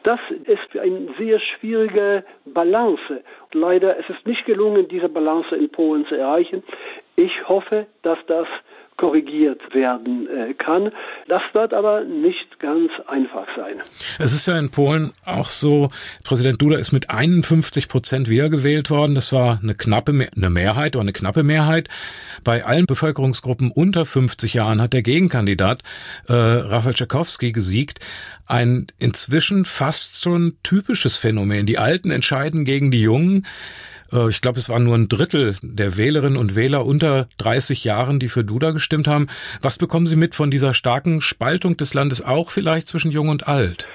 Das 0.04 0.20
ist 0.44 0.78
eine 0.78 1.08
sehr 1.18 1.38
schwierige 1.40 2.24
Balance. 2.46 3.22
Leider 3.52 3.96
ist 3.96 4.08
es 4.08 4.24
nicht 4.24 4.46
gelungen, 4.46 4.86
diese 4.88 5.08
Balance 5.08 5.54
in 5.54 5.68
Polen 5.68 6.06
zu 6.06 6.14
erreichen. 6.14 6.62
Ich 7.18 7.48
hoffe, 7.48 7.88
dass 8.02 8.18
das 8.28 8.46
korrigiert 8.96 9.74
werden 9.74 10.28
äh, 10.28 10.54
kann. 10.54 10.92
Das 11.26 11.42
wird 11.52 11.74
aber 11.74 12.04
nicht 12.04 12.60
ganz 12.60 12.92
einfach 13.08 13.48
sein. 13.56 13.82
Es 14.20 14.32
ist 14.32 14.46
ja 14.46 14.56
in 14.56 14.70
Polen 14.70 15.12
auch 15.26 15.48
so, 15.48 15.88
Präsident 16.22 16.62
Duda 16.62 16.78
ist 16.78 16.92
mit 16.92 17.10
51 17.10 17.88
Prozent 17.88 18.28
wiedergewählt 18.28 18.88
worden. 18.90 19.16
Das 19.16 19.32
war 19.32 19.58
eine 19.60 19.74
knappe, 19.74 20.28
eine 20.36 20.50
Mehrheit 20.50 20.94
oder 20.94 21.02
eine 21.02 21.12
knappe 21.12 21.42
Mehrheit. 21.42 21.88
Bei 22.44 22.64
allen 22.64 22.86
Bevölkerungsgruppen 22.86 23.72
unter 23.72 24.04
50 24.04 24.54
Jahren 24.54 24.80
hat 24.80 24.92
der 24.92 25.02
Gegenkandidat 25.02 25.82
äh, 26.28 26.34
Rafael 26.34 26.94
Tchaikovsky 26.94 27.50
gesiegt. 27.50 27.98
Ein 28.46 28.86
inzwischen 29.00 29.64
fast 29.64 30.24
ein 30.26 30.56
typisches 30.62 31.16
Phänomen. 31.16 31.66
Die 31.66 31.78
Alten 31.78 32.12
entscheiden 32.12 32.64
gegen 32.64 32.92
die 32.92 33.02
Jungen. 33.02 33.44
Äh, 34.12 34.28
ich 34.28 34.40
glaube, 34.40 34.58
es 34.58 34.68
waren 34.68 34.84
nur 34.84 34.96
ein 34.96 35.08
Drittel 35.08 35.56
der 35.62 35.96
Wählerinnen 35.96 36.38
und 36.38 36.54
Wähler 36.54 36.84
unter 36.84 37.28
30 37.38 37.84
Jahren, 37.84 38.18
die 38.18 38.28
für 38.28 38.44
Duda 38.44 38.70
gestimmt 38.70 39.06
haben. 39.08 39.28
Was 39.62 39.78
bekommen 39.78 40.06
Sie 40.06 40.16
mit 40.16 40.34
von 40.34 40.50
dieser 40.50 40.74
starken 40.74 41.20
Spaltung 41.20 41.76
des 41.76 41.94
Landes 41.94 42.24
auch 42.24 42.50
vielleicht 42.50 42.88
zwischen 42.88 43.10
Jung 43.10 43.28
und 43.28 43.48
Alt? 43.48 43.88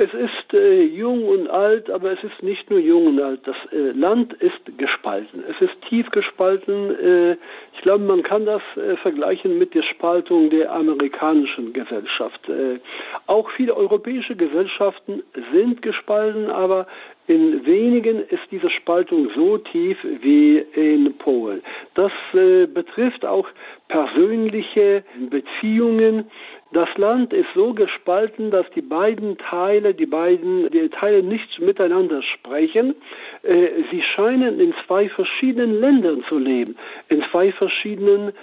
Es 0.00 0.14
ist 0.14 0.54
äh, 0.54 0.84
jung 0.84 1.24
und 1.24 1.50
alt, 1.50 1.90
aber 1.90 2.12
es 2.12 2.22
ist 2.22 2.40
nicht 2.40 2.70
nur 2.70 2.78
jung 2.78 3.08
und 3.08 3.20
alt. 3.20 3.40
Das 3.44 3.56
äh, 3.72 3.90
Land 3.90 4.32
ist 4.34 4.60
gespalten. 4.76 5.42
Es 5.50 5.60
ist 5.60 5.74
tief 5.88 6.08
gespalten. 6.10 6.94
Äh, 7.00 7.36
ich 7.78 7.82
glaube, 7.82 8.02
man 8.02 8.24
kann 8.24 8.44
das 8.44 8.60
äh, 8.76 8.96
vergleichen 8.96 9.56
mit 9.56 9.72
der 9.72 9.82
Spaltung 9.82 10.50
der 10.50 10.72
amerikanischen 10.72 11.72
Gesellschaft. 11.72 12.48
Äh, 12.48 12.80
auch 13.28 13.48
viele 13.50 13.76
europäische 13.76 14.34
Gesellschaften 14.34 15.22
sind 15.52 15.80
gespalten, 15.80 16.50
aber 16.50 16.88
in 17.28 17.64
wenigen 17.64 18.26
ist 18.28 18.42
diese 18.50 18.68
Spaltung 18.68 19.30
so 19.36 19.58
tief 19.58 19.98
wie 20.22 20.58
in 20.58 21.12
Polen. 21.18 21.62
Das 21.94 22.10
äh, 22.32 22.66
betrifft 22.66 23.24
auch 23.24 23.46
persönliche 23.86 25.04
Beziehungen. 25.30 26.24
Das 26.72 26.88
Land 26.98 27.32
ist 27.32 27.48
so 27.54 27.72
gespalten, 27.72 28.50
dass 28.50 28.68
die 28.70 28.82
beiden 28.82 29.38
Teile, 29.38 29.94
die 29.94 30.06
beiden 30.06 30.70
die 30.70 30.88
Teile 30.90 31.22
nicht 31.22 31.58
miteinander 31.60 32.22
sprechen. 32.22 32.94
Äh, 33.42 33.68
sie 33.90 34.02
scheinen 34.02 34.60
in 34.60 34.74
zwei 34.86 35.08
verschiedenen 35.08 35.80
Ländern 35.80 36.24
zu 36.28 36.38
leben, 36.38 36.76
in 37.08 37.22
zwei 37.22 37.52
verschiedenen 37.52 37.67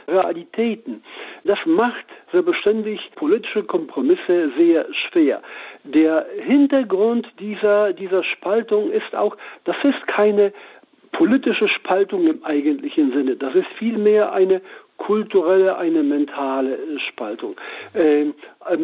Realitäten. 0.07 1.03
Das 1.43 1.59
macht 1.65 2.05
selbstverständlich 2.31 3.11
politische 3.15 3.63
Kompromisse 3.63 4.51
sehr 4.57 4.85
schwer. 4.93 5.41
Der 5.83 6.25
Hintergrund 6.41 7.31
dieser, 7.39 7.93
dieser 7.93 8.23
Spaltung 8.23 8.91
ist 8.91 9.15
auch, 9.15 9.37
das 9.63 9.75
ist 9.83 10.07
keine 10.07 10.53
politische 11.11 11.67
Spaltung 11.67 12.27
im 12.27 12.43
eigentlichen 12.43 13.13
Sinne. 13.13 13.35
Das 13.35 13.55
ist 13.55 13.67
vielmehr 13.77 14.33
eine 14.33 14.61
kulturelle, 14.97 15.77
eine 15.77 16.03
mentale 16.03 16.77
Spaltung, 16.99 17.55
ähm, 17.93 18.33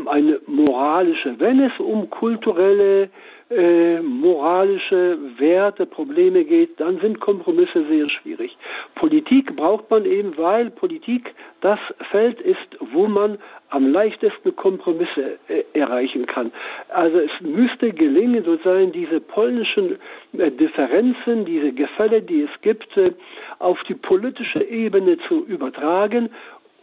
eine 0.07 0.39
moralische. 0.45 1.39
Wenn 1.39 1.59
es 1.61 1.77
um 1.79 2.09
kulturelle 2.09 3.09
äh, 3.51 4.01
moralische 4.01 5.17
Werte, 5.37 5.85
Probleme 5.85 6.43
geht, 6.45 6.79
dann 6.79 6.99
sind 6.99 7.19
Kompromisse 7.19 7.85
sehr 7.87 8.09
schwierig. 8.09 8.57
Politik 8.95 9.55
braucht 9.55 9.89
man 9.89 10.05
eben, 10.05 10.37
weil 10.37 10.69
Politik 10.69 11.33
das 11.59 11.79
Feld 12.09 12.39
ist, 12.41 12.77
wo 12.79 13.07
man 13.07 13.37
am 13.69 13.91
leichtesten 13.91 14.55
Kompromisse 14.55 15.37
äh, 15.47 15.63
erreichen 15.73 16.25
kann. 16.25 16.51
Also 16.89 17.19
es 17.19 17.31
müsste 17.41 17.91
gelingen, 17.91 18.43
sozusagen 18.43 18.91
diese 18.91 19.19
polnischen 19.19 19.97
äh, 20.37 20.51
Differenzen, 20.51 21.45
diese 21.45 21.71
Gefälle, 21.71 22.21
die 22.21 22.41
es 22.41 22.61
gibt, 22.61 22.95
äh, 22.97 23.11
auf 23.59 23.81
die 23.83 23.95
politische 23.95 24.63
Ebene 24.63 25.17
zu 25.27 25.45
übertragen 25.45 26.29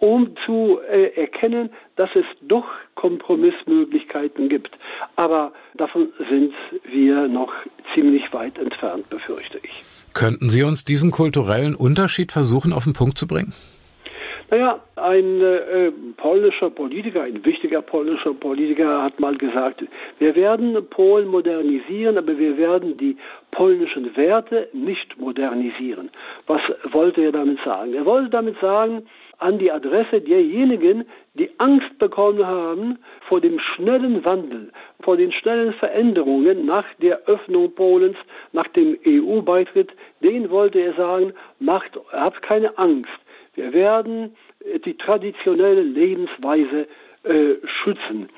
um 0.01 0.35
zu 0.45 0.79
äh, 0.91 1.21
erkennen, 1.21 1.71
dass 1.97 2.11
es 2.15 2.25
doch 2.43 2.65
Kompromissmöglichkeiten 2.95 4.49
gibt. 4.49 4.79
Aber 5.17 5.53
davon 5.75 6.13
sind 6.31 6.55
wir 6.85 7.29
noch 7.29 7.53
ziemlich 7.95 8.33
weit 8.33 8.59
entfernt, 8.59 9.09
befürchte 9.11 9.59
ich. 9.63 9.83
Könnten 10.15 10.51
Sie 10.51 10.63
uns 10.63 10.85
diesen 10.85 11.11
kulturellen 11.11 11.75
Unterschied 11.75 12.33
versuchen 12.33 12.73
auf 12.73 12.85
den 12.85 12.93
Punkt 12.93 13.19
zu 13.19 13.27
bringen? 13.27 13.53
Naja, 14.51 14.81
ein 14.97 15.43
äh, 15.43 15.93
polnischer 16.17 16.71
Politiker, 16.71 17.23
ein 17.23 17.45
wichtiger 17.45 17.83
polnischer 17.83 18.33
Politiker 18.33 19.03
hat 19.03 19.21
mal 19.21 19.37
gesagt, 19.37 19.85
wir 20.19 20.35
werden 20.35 20.75
Polen 20.89 21.29
modernisieren, 21.29 22.17
aber 22.17 22.39
wir 22.39 22.57
werden 22.57 22.97
die 22.97 23.19
polnischen 23.51 24.17
Werte 24.17 24.71
nicht 24.73 25.19
modernisieren. 25.19 26.09
Was 26.47 26.63
wollte 26.91 27.25
er 27.25 27.33
damit 27.33 27.59
sagen? 27.63 27.93
Er 27.93 28.07
wollte 28.07 28.31
damit 28.31 28.59
sagen, 28.59 29.03
an 29.39 29.59
die 29.59 29.71
Adresse 29.71 30.21
derjenigen, 30.21 31.05
die 31.35 31.51
Angst 31.59 31.99
bekommen 31.99 32.45
haben 32.47 32.99
vor 33.21 33.41
dem 33.41 33.59
schnellen 33.59 34.25
Wandel, 34.25 34.71
vor 35.01 35.17
den 35.17 35.33
schnellen 35.33 35.73
Veränderungen 35.73 36.67
nach 36.67 36.87
der 37.01 37.27
Öffnung 37.27 37.73
Polens, 37.73 38.17
nach 38.53 38.69
dem 38.69 38.99
EU-Beitritt, 39.07 39.93
denen 40.23 40.51
wollte 40.51 40.81
er 40.81 40.95
sagen, 40.95 41.33
macht, 41.61 41.99
habt 42.13 42.43
keine 42.43 42.77
Angst. 42.79 43.11
Wir 43.55 43.73
werden 43.73 44.37
äh, 44.65 44.79
die 44.79 44.97
traditionelle 44.97 45.83
Lebensweise 45.83 46.87
äh, 47.25 47.55
schützen. 47.65 48.29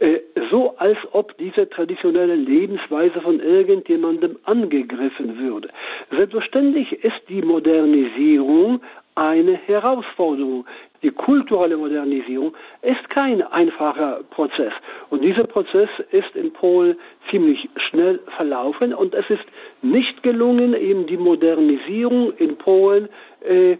Äh, 0.00 0.20
so 0.50 0.76
als 0.78 0.96
ob 1.12 1.36
diese 1.36 1.68
traditionelle 1.68 2.34
Lebensweise 2.34 3.20
von 3.20 3.38
irgendjemandem 3.38 4.38
angegriffen 4.44 5.38
würde. 5.38 5.68
Selbstverständlich 6.10 7.04
ist 7.04 7.20
die 7.28 7.42
Modernisierung 7.42 8.80
eine 9.14 9.54
Herausforderung. 9.54 10.66
Die 11.02 11.10
kulturelle 11.10 11.76
Modernisierung 11.76 12.54
ist 12.82 13.08
kein 13.08 13.42
einfacher 13.42 14.20
Prozess. 14.30 14.72
Und 15.08 15.24
dieser 15.24 15.44
Prozess 15.44 15.88
ist 16.10 16.34
in 16.36 16.52
Polen 16.52 16.96
ziemlich 17.30 17.68
schnell 17.76 18.20
verlaufen 18.36 18.92
und 18.92 19.14
es 19.14 19.28
ist 19.30 19.44
nicht 19.80 20.22
gelungen, 20.22 20.74
eben 20.74 21.06
die 21.06 21.16
Modernisierung 21.16 22.34
in 22.36 22.56
Polen 22.56 23.08
äh, 23.40 23.78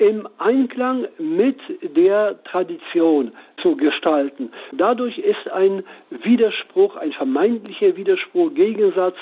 im 0.00 0.26
Einklang 0.38 1.06
mit 1.18 1.58
der 1.82 2.42
Tradition 2.44 3.32
zu 3.58 3.76
gestalten. 3.76 4.50
Dadurch 4.72 5.18
ist 5.18 5.46
ein 5.50 5.84
Widerspruch, 6.08 6.96
ein 6.96 7.12
vermeintlicher 7.12 7.96
Widerspruch, 7.96 8.54
Gegensatz 8.54 9.16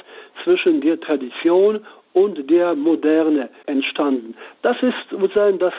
zwischen 0.45 0.81
der 0.81 1.01
Tradition 1.01 1.85
und 2.13 2.51
der 2.51 2.75
Moderne 2.75 3.49
entstanden. 3.67 4.35
Das 4.63 4.83
ist 4.83 4.97
sozusagen 5.11 5.59
das 5.59 5.75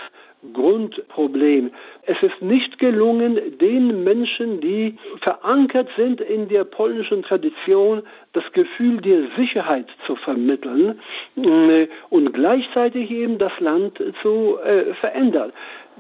Grundproblem. 0.53 1.71
Es 2.03 2.21
ist 2.23 2.41
nicht 2.41 2.79
gelungen, 2.79 3.57
den 3.59 4.03
Menschen, 4.05 4.61
die 4.61 4.95
verankert 5.19 5.89
sind 5.97 6.21
in 6.21 6.47
der 6.47 6.63
polnischen 6.63 7.23
Tradition, 7.23 8.03
das 8.31 8.49
Gefühl 8.53 9.01
der 9.01 9.23
Sicherheit 9.35 9.87
zu 10.05 10.15
vermitteln 10.15 10.99
äh, 11.35 11.87
und 12.09 12.33
gleichzeitig 12.33 13.11
eben 13.11 13.37
das 13.37 13.51
Land 13.59 14.01
zu 14.21 14.57
äh, 14.59 14.93
verändern. 14.93 15.51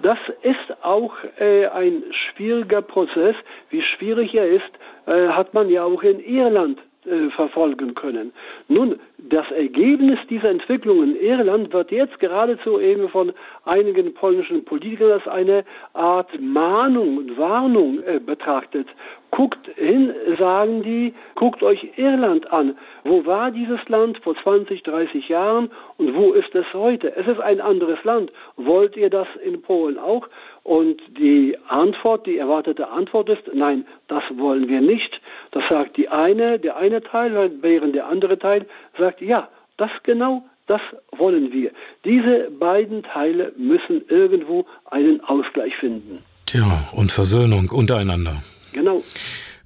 Das 0.01 0.19
ist 0.43 0.83
auch 0.83 1.13
äh, 1.39 1.67
ein 1.67 2.03
schwieriger 2.11 2.81
Prozess. 2.81 3.35
Wie 3.69 3.81
schwierig 3.81 4.35
er 4.35 4.47
ist, 4.47 4.71
hat 5.05 5.55
man 5.55 5.69
ja 5.69 5.83
auch 5.83 6.03
in 6.03 6.19
Irland 6.19 6.77
äh, 7.09 7.29
verfolgen 7.31 7.95
können. 7.95 8.31
Nun, 8.67 8.99
das 9.17 9.49
Ergebnis 9.51 10.19
dieser 10.29 10.49
Entwicklung 10.49 11.03
in 11.03 11.15
Irland 11.15 11.73
wird 11.73 11.91
jetzt 11.91 12.19
geradezu 12.19 12.79
eben 12.79 13.09
von 13.09 13.33
einigen 13.65 14.13
polnischen 14.13 14.63
Politikern 14.63 15.11
als 15.11 15.27
eine 15.27 15.65
Art 15.93 16.29
Mahnung 16.39 17.17
und 17.17 17.37
Warnung 17.37 17.99
äh, 18.03 18.19
betrachtet. 18.19 18.87
Guckt 19.31 19.69
hin, 19.75 20.13
sagen 20.37 20.83
die, 20.83 21.13
guckt 21.35 21.61
euch 21.63 21.87
Irland 21.97 22.51
an. 22.51 22.77
Wo 23.03 23.25
war 23.25 23.51
dieses 23.51 23.79
Land 23.87 24.17
vor 24.19 24.35
20, 24.35 24.83
30 24.83 25.29
Jahren 25.29 25.69
und 25.97 26.15
wo 26.15 26.33
ist 26.33 26.53
es 26.55 26.65
heute? 26.73 27.15
Es 27.15 27.27
ist 27.27 27.39
ein 27.39 27.61
anderes 27.61 28.03
Land. 28.03 28.31
Wollt 28.57 28.97
ihr 28.97 29.09
das 29.09 29.27
in 29.43 29.61
Polen 29.61 29.97
auch? 29.97 30.27
Und 30.63 31.01
die 31.17 31.57
Antwort, 31.67 32.25
die 32.25 32.37
erwartete 32.37 32.89
Antwort 32.89 33.29
ist, 33.29 33.43
nein, 33.53 33.85
das 34.07 34.23
wollen 34.35 34.67
wir 34.67 34.81
nicht. 34.81 35.21
Das 35.51 35.63
sagt 35.69 35.97
die 35.97 36.09
eine, 36.09 36.59
der 36.59 36.77
eine 36.77 37.01
Teil, 37.01 37.51
während 37.61 37.95
der 37.95 38.07
andere 38.07 38.37
Teil 38.37 38.65
sagt, 38.97 39.21
ja, 39.21 39.47
das 39.77 39.91
genau, 40.03 40.43
das 40.67 40.81
wollen 41.11 41.51
wir. 41.51 41.71
Diese 42.05 42.51
beiden 42.51 43.03
Teile 43.03 43.51
müssen 43.57 44.03
irgendwo 44.07 44.65
einen 44.85 45.21
Ausgleich 45.23 45.75
finden. 45.75 46.23
Tja, 46.45 46.87
und 46.93 47.11
Versöhnung 47.11 47.69
untereinander. 47.69 48.41
Genau. 48.73 49.03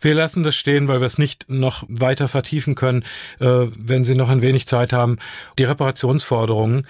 Wir 0.04 0.16
lassen 0.16 0.44
das 0.44 0.56
stehen, 0.56 0.90
weil 0.90 1.00
wir 1.00 1.08
es 1.08 1.18
nicht 1.18 1.50
noch 1.50 1.86
weiter 1.88 2.28
vertiefen 2.28 2.76
können, 2.76 3.06
äh, 3.40 3.68
wenn 3.80 4.04
Sie 4.04 4.16
noch 4.16 4.30
ein 4.30 4.42
wenig 4.42 4.68
Zeit 4.68 4.92
haben. 4.92 5.18
Die 5.58 5.64
Reparationsforderungen, 5.64 6.86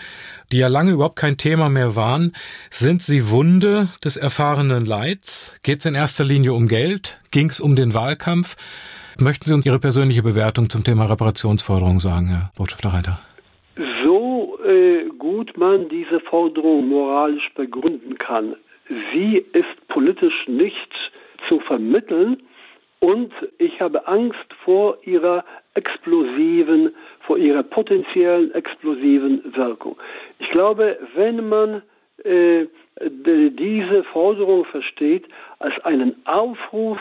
die 0.52 0.58
ja 0.58 0.68
lange 0.68 0.92
überhaupt 0.92 1.18
kein 1.18 1.38
Thema 1.38 1.70
mehr 1.70 1.96
waren, 1.96 2.34
sind 2.72 3.04
sie 3.04 3.30
Wunde 3.30 3.88
des 4.04 4.18
erfahrenen 4.18 4.84
Leids? 4.84 5.60
Geht 5.62 5.80
es 5.80 5.86
in 5.86 5.94
erster 5.94 6.24
Linie 6.24 6.54
um 6.54 6.68
Geld? 6.68 7.20
Ging 7.30 7.50
es 7.50 7.62
um 7.62 7.76
den 7.76 7.94
Wahlkampf? 7.94 8.56
Möchten 9.22 9.46
Sie 9.46 9.54
uns 9.54 9.66
Ihre 9.68 9.78
persönliche 9.78 10.24
Bewertung 10.24 10.72
zum 10.72 10.84
Thema 10.84 11.06
Reparationsforderung 11.06 12.00
sagen, 12.00 12.30
Herr 12.30 12.52
Botschafter 12.56 12.90
Reiter? 12.90 13.20
So 14.04 14.58
äh, 14.66 15.06
gut 15.20 15.56
man 15.56 15.88
diese 15.88 16.20
Forderung 16.20 16.90
moralisch 16.90 17.52
begründen 17.54 18.18
kann, 18.18 18.56
sie 19.14 19.46
ist 19.54 19.88
politisch 19.88 20.48
nicht 20.48 21.12
zu 21.48 21.60
vermitteln 21.60 22.42
und 23.00 23.34
ich 23.58 23.82
habe 23.82 24.08
Angst 24.08 24.48
vor 24.64 24.98
ihrer 25.04 25.44
explosiven, 25.74 26.94
vor 27.20 27.38
ihrer 27.38 27.64
potenziellen 27.64 28.54
explosiven 28.54 29.42
Wirkung. 29.56 29.98
Ich 30.40 30.50
glaube, 30.52 30.98
wenn 31.16 31.50
man 31.50 31.82
äh, 32.24 32.68
diese 33.02 34.04
Forderung 34.06 34.66
versteht 34.66 35.26
als 35.60 35.78
einen 35.84 36.16
Aufruf, 36.26 37.00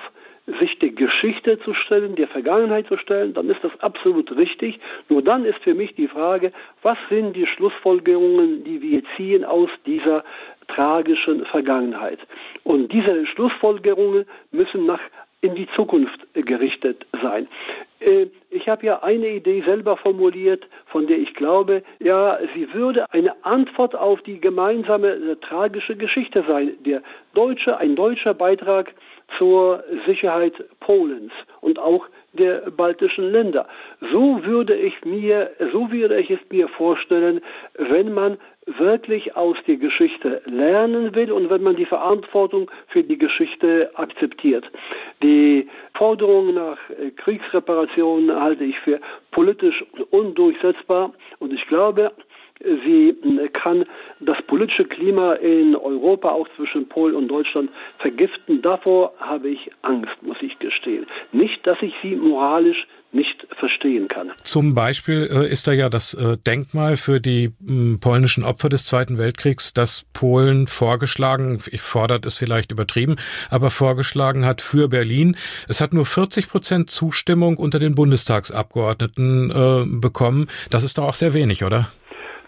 sich 0.58 0.78
der 0.80 0.90
Geschichte 0.90 1.60
zu 1.60 1.72
stellen, 1.72 2.16
der 2.16 2.26
Vergangenheit 2.26 2.88
zu 2.88 2.96
stellen, 2.96 3.32
dann 3.32 3.48
ist 3.48 3.62
das 3.62 3.78
absolut 3.80 4.34
richtig. 4.36 4.80
Nur 5.08 5.22
dann 5.22 5.44
ist 5.44 5.58
für 5.60 5.74
mich 5.74 5.94
die 5.94 6.08
Frage, 6.08 6.52
was 6.82 6.98
sind 7.08 7.36
die 7.36 7.46
Schlussfolgerungen, 7.46 8.64
die 8.64 8.82
wir 8.82 9.02
ziehen 9.16 9.44
aus 9.44 9.70
dieser 9.86 10.24
tragischen 10.68 11.44
Vergangenheit? 11.46 12.18
Und 12.64 12.92
diese 12.92 13.26
Schlussfolgerungen 13.26 14.24
müssen 14.50 14.86
nach 14.86 15.00
in 15.42 15.56
die 15.56 15.66
Zukunft 15.74 16.20
gerichtet 16.34 17.04
sein. 17.20 17.48
Äh, 17.98 18.26
ich 18.50 18.68
habe 18.68 18.86
ja 18.86 19.02
eine 19.02 19.28
Idee 19.28 19.62
selber 19.62 19.96
formuliert, 19.96 20.66
von 20.86 21.08
der 21.08 21.18
ich 21.18 21.34
glaube, 21.34 21.82
ja, 21.98 22.38
sie 22.54 22.72
würde 22.72 23.12
eine 23.12 23.34
Antwort 23.44 23.94
auf 23.94 24.22
die 24.22 24.40
gemeinsame 24.40 25.08
äh, 25.08 25.36
tragische 25.36 25.96
Geschichte 25.96 26.44
sein. 26.46 26.72
Der 26.86 27.02
deutsche, 27.34 27.76
ein 27.76 27.96
deutscher 27.96 28.34
Beitrag 28.34 28.94
zur 29.36 29.82
Sicherheit 30.06 30.54
Polens 30.78 31.32
und 31.60 31.78
auch 31.78 32.06
der 32.32 32.70
baltischen 32.70 33.30
Länder. 33.30 33.66
So 34.10 34.44
würde 34.44 34.74
ich 34.74 35.04
mir, 35.04 35.50
so 35.72 35.90
würde 35.90 36.20
ich 36.20 36.30
es 36.30 36.40
mir 36.50 36.68
vorstellen, 36.68 37.40
wenn 37.76 38.12
man 38.12 38.38
wirklich 38.66 39.34
aus 39.36 39.56
der 39.66 39.76
Geschichte 39.76 40.40
lernen 40.46 41.14
will 41.14 41.32
und 41.32 41.50
wenn 41.50 41.62
man 41.62 41.76
die 41.76 41.84
Verantwortung 41.84 42.70
für 42.88 43.02
die 43.02 43.18
Geschichte 43.18 43.90
akzeptiert. 43.94 44.70
Die 45.22 45.68
Forderung 45.94 46.54
nach 46.54 46.78
äh, 46.90 47.10
Kriegsreparationen 47.10 48.40
halte 48.40 48.64
ich 48.64 48.78
für 48.78 49.00
politisch 49.32 49.84
undurchsetzbar 50.10 51.12
und 51.40 51.52
ich 51.52 51.66
glaube, 51.66 52.12
Sie 52.84 53.08
äh, 53.10 53.48
kann 53.48 53.84
das 54.20 54.40
politische 54.42 54.84
Klima 54.84 55.34
in 55.34 55.74
Europa, 55.76 56.30
auch 56.30 56.48
zwischen 56.56 56.88
Polen 56.88 57.14
und 57.14 57.28
Deutschland, 57.28 57.70
vergiften. 57.98 58.62
Davor 58.62 59.12
habe 59.18 59.48
ich 59.48 59.70
Angst, 59.82 60.22
muss 60.22 60.36
ich 60.40 60.58
gestehen. 60.58 61.06
Nicht, 61.32 61.66
dass 61.66 61.80
ich 61.82 61.94
sie 62.02 62.16
moralisch 62.16 62.86
nicht 63.12 63.46
verstehen 63.50 64.08
kann. 64.08 64.32
Zum 64.42 64.74
Beispiel 64.74 65.28
äh, 65.30 65.50
ist 65.50 65.66
da 65.66 65.72
ja 65.72 65.90
das 65.90 66.14
äh, 66.14 66.38
Denkmal 66.38 66.96
für 66.96 67.20
die 67.20 67.52
äh, 67.68 67.98
polnischen 67.98 68.42
Opfer 68.42 68.70
des 68.70 68.86
Zweiten 68.86 69.18
Weltkriegs, 69.18 69.74
das 69.74 70.06
Polen 70.14 70.66
vorgeschlagen, 70.66 71.58
fordert 71.58 72.24
es 72.24 72.38
vielleicht 72.38 72.72
übertrieben, 72.72 73.16
aber 73.50 73.68
vorgeschlagen 73.68 74.46
hat 74.46 74.62
für 74.62 74.88
Berlin. 74.88 75.36
Es 75.68 75.80
hat 75.82 75.92
nur 75.92 76.06
40 76.06 76.48
Prozent 76.48 76.90
Zustimmung 76.90 77.58
unter 77.58 77.78
den 77.78 77.94
Bundestagsabgeordneten 77.94 79.50
äh, 79.50 79.84
bekommen. 80.00 80.48
Das 80.70 80.82
ist 80.82 80.96
doch 80.96 81.04
auch 81.04 81.14
sehr 81.14 81.34
wenig, 81.34 81.64
oder? 81.64 81.90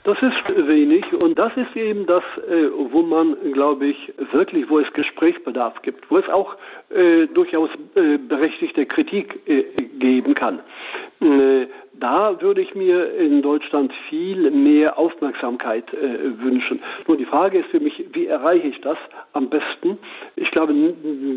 Das 0.05 0.19
ist 0.21 0.69
wenig 0.69 1.15
und 1.15 1.39
das 1.39 1.57
ist 1.57 1.75
eben 1.75 2.05
das, 2.05 2.23
äh, 2.47 2.69
wo 2.93 3.01
man, 3.01 3.37
glaube 3.55 3.87
ich, 3.87 4.13
wirklich, 4.33 4.69
wo 4.69 4.79
es 4.79 4.93
Gesprächsbedarf 4.93 5.81
gibt, 5.81 6.11
wo 6.11 6.19
es 6.19 6.29
auch 6.29 6.57
äh, 6.91 7.27
durchaus 7.27 7.71
äh, 7.95 8.19
berechtigte 8.19 8.85
Kritik 8.85 9.41
äh, 9.47 9.65
geben 9.99 10.35
kann. 10.35 10.59
Äh, 11.23 11.69
da 11.99 12.39
würde 12.43 12.61
ich 12.61 12.75
mir 12.75 13.15
in 13.15 13.41
Deutschland 13.41 13.95
viel 14.11 14.51
mehr 14.51 14.99
Aufmerksamkeit 14.99 15.95
äh, 15.95 16.39
wünschen. 16.39 16.81
Nur 17.09 17.17
die 17.17 17.25
Frage 17.25 17.61
ist 17.61 17.71
für 17.71 17.81
mich, 17.81 18.05
wie 18.13 18.27
erreiche 18.27 18.69
ich 18.69 18.83
das 18.83 18.99
am 19.33 19.49
besten? 19.49 19.97
Ich 20.37 20.51
glaube, 20.51 20.75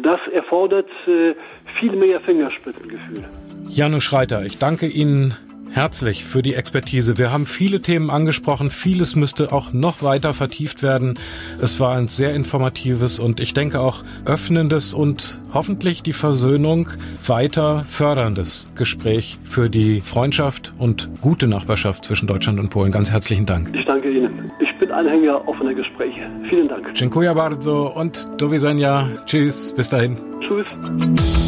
das 0.01 0.19
erfordert 0.33 0.89
viel 1.05 1.91
mehr 1.93 2.19
Fingerspitzengefühl. 2.19 3.23
Janusz 3.69 4.11
Reiter, 4.11 4.43
ich 4.45 4.59
danke 4.59 4.87
Ihnen 4.87 5.35
herzlich 5.77 6.25
für 6.25 6.41
die 6.41 6.55
Expertise. 6.55 7.19
Wir 7.19 7.31
haben 7.31 7.45
viele 7.45 7.79
Themen 7.79 8.09
angesprochen. 8.09 8.71
Vieles 8.71 9.15
müsste 9.15 9.53
auch 9.53 9.73
noch 9.73 10.01
weiter 10.01 10.33
vertieft 10.33 10.81
werden. 10.81 11.13
Es 11.61 11.79
war 11.79 11.95
ein 11.95 12.07
sehr 12.07 12.33
informatives 12.33 13.19
und 13.19 13.39
ich 13.39 13.53
denke 13.53 13.79
auch 13.79 14.03
öffnendes 14.25 14.95
und 14.95 15.43
hoffentlich 15.53 16.01
die 16.01 16.13
Versöhnung 16.13 16.89
weiter 17.25 17.85
förderndes 17.87 18.71
Gespräch 18.73 19.37
für 19.43 19.69
die 19.69 20.01
Freundschaft 20.01 20.73
und 20.79 21.09
gute 21.21 21.47
Nachbarschaft 21.47 22.05
zwischen 22.05 22.25
Deutschland 22.25 22.59
und 22.59 22.69
Polen. 22.69 22.91
Ganz 22.91 23.11
herzlichen 23.11 23.45
Dank. 23.45 23.71
Ich 23.75 23.85
danke 23.85 24.09
Ihnen. 24.09 24.51
Ich 24.59 24.75
bin 24.79 24.91
Anhänger 24.91 25.47
offener 25.47 25.75
Gespräche. 25.75 26.27
Vielen 26.49 26.67
Dank. 26.67 26.91
Dziękuję 26.93 27.35
bardzo 27.35 27.93
und 27.93 28.27
do 28.37 28.49
widzenia. 28.49 29.07
Tschüss. 29.25 29.73
Bis 29.73 29.89
dahin. 29.89 30.17
Tschüss. 30.41 30.65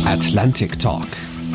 Atlantic 0.05 0.77
Talk. 0.77 1.07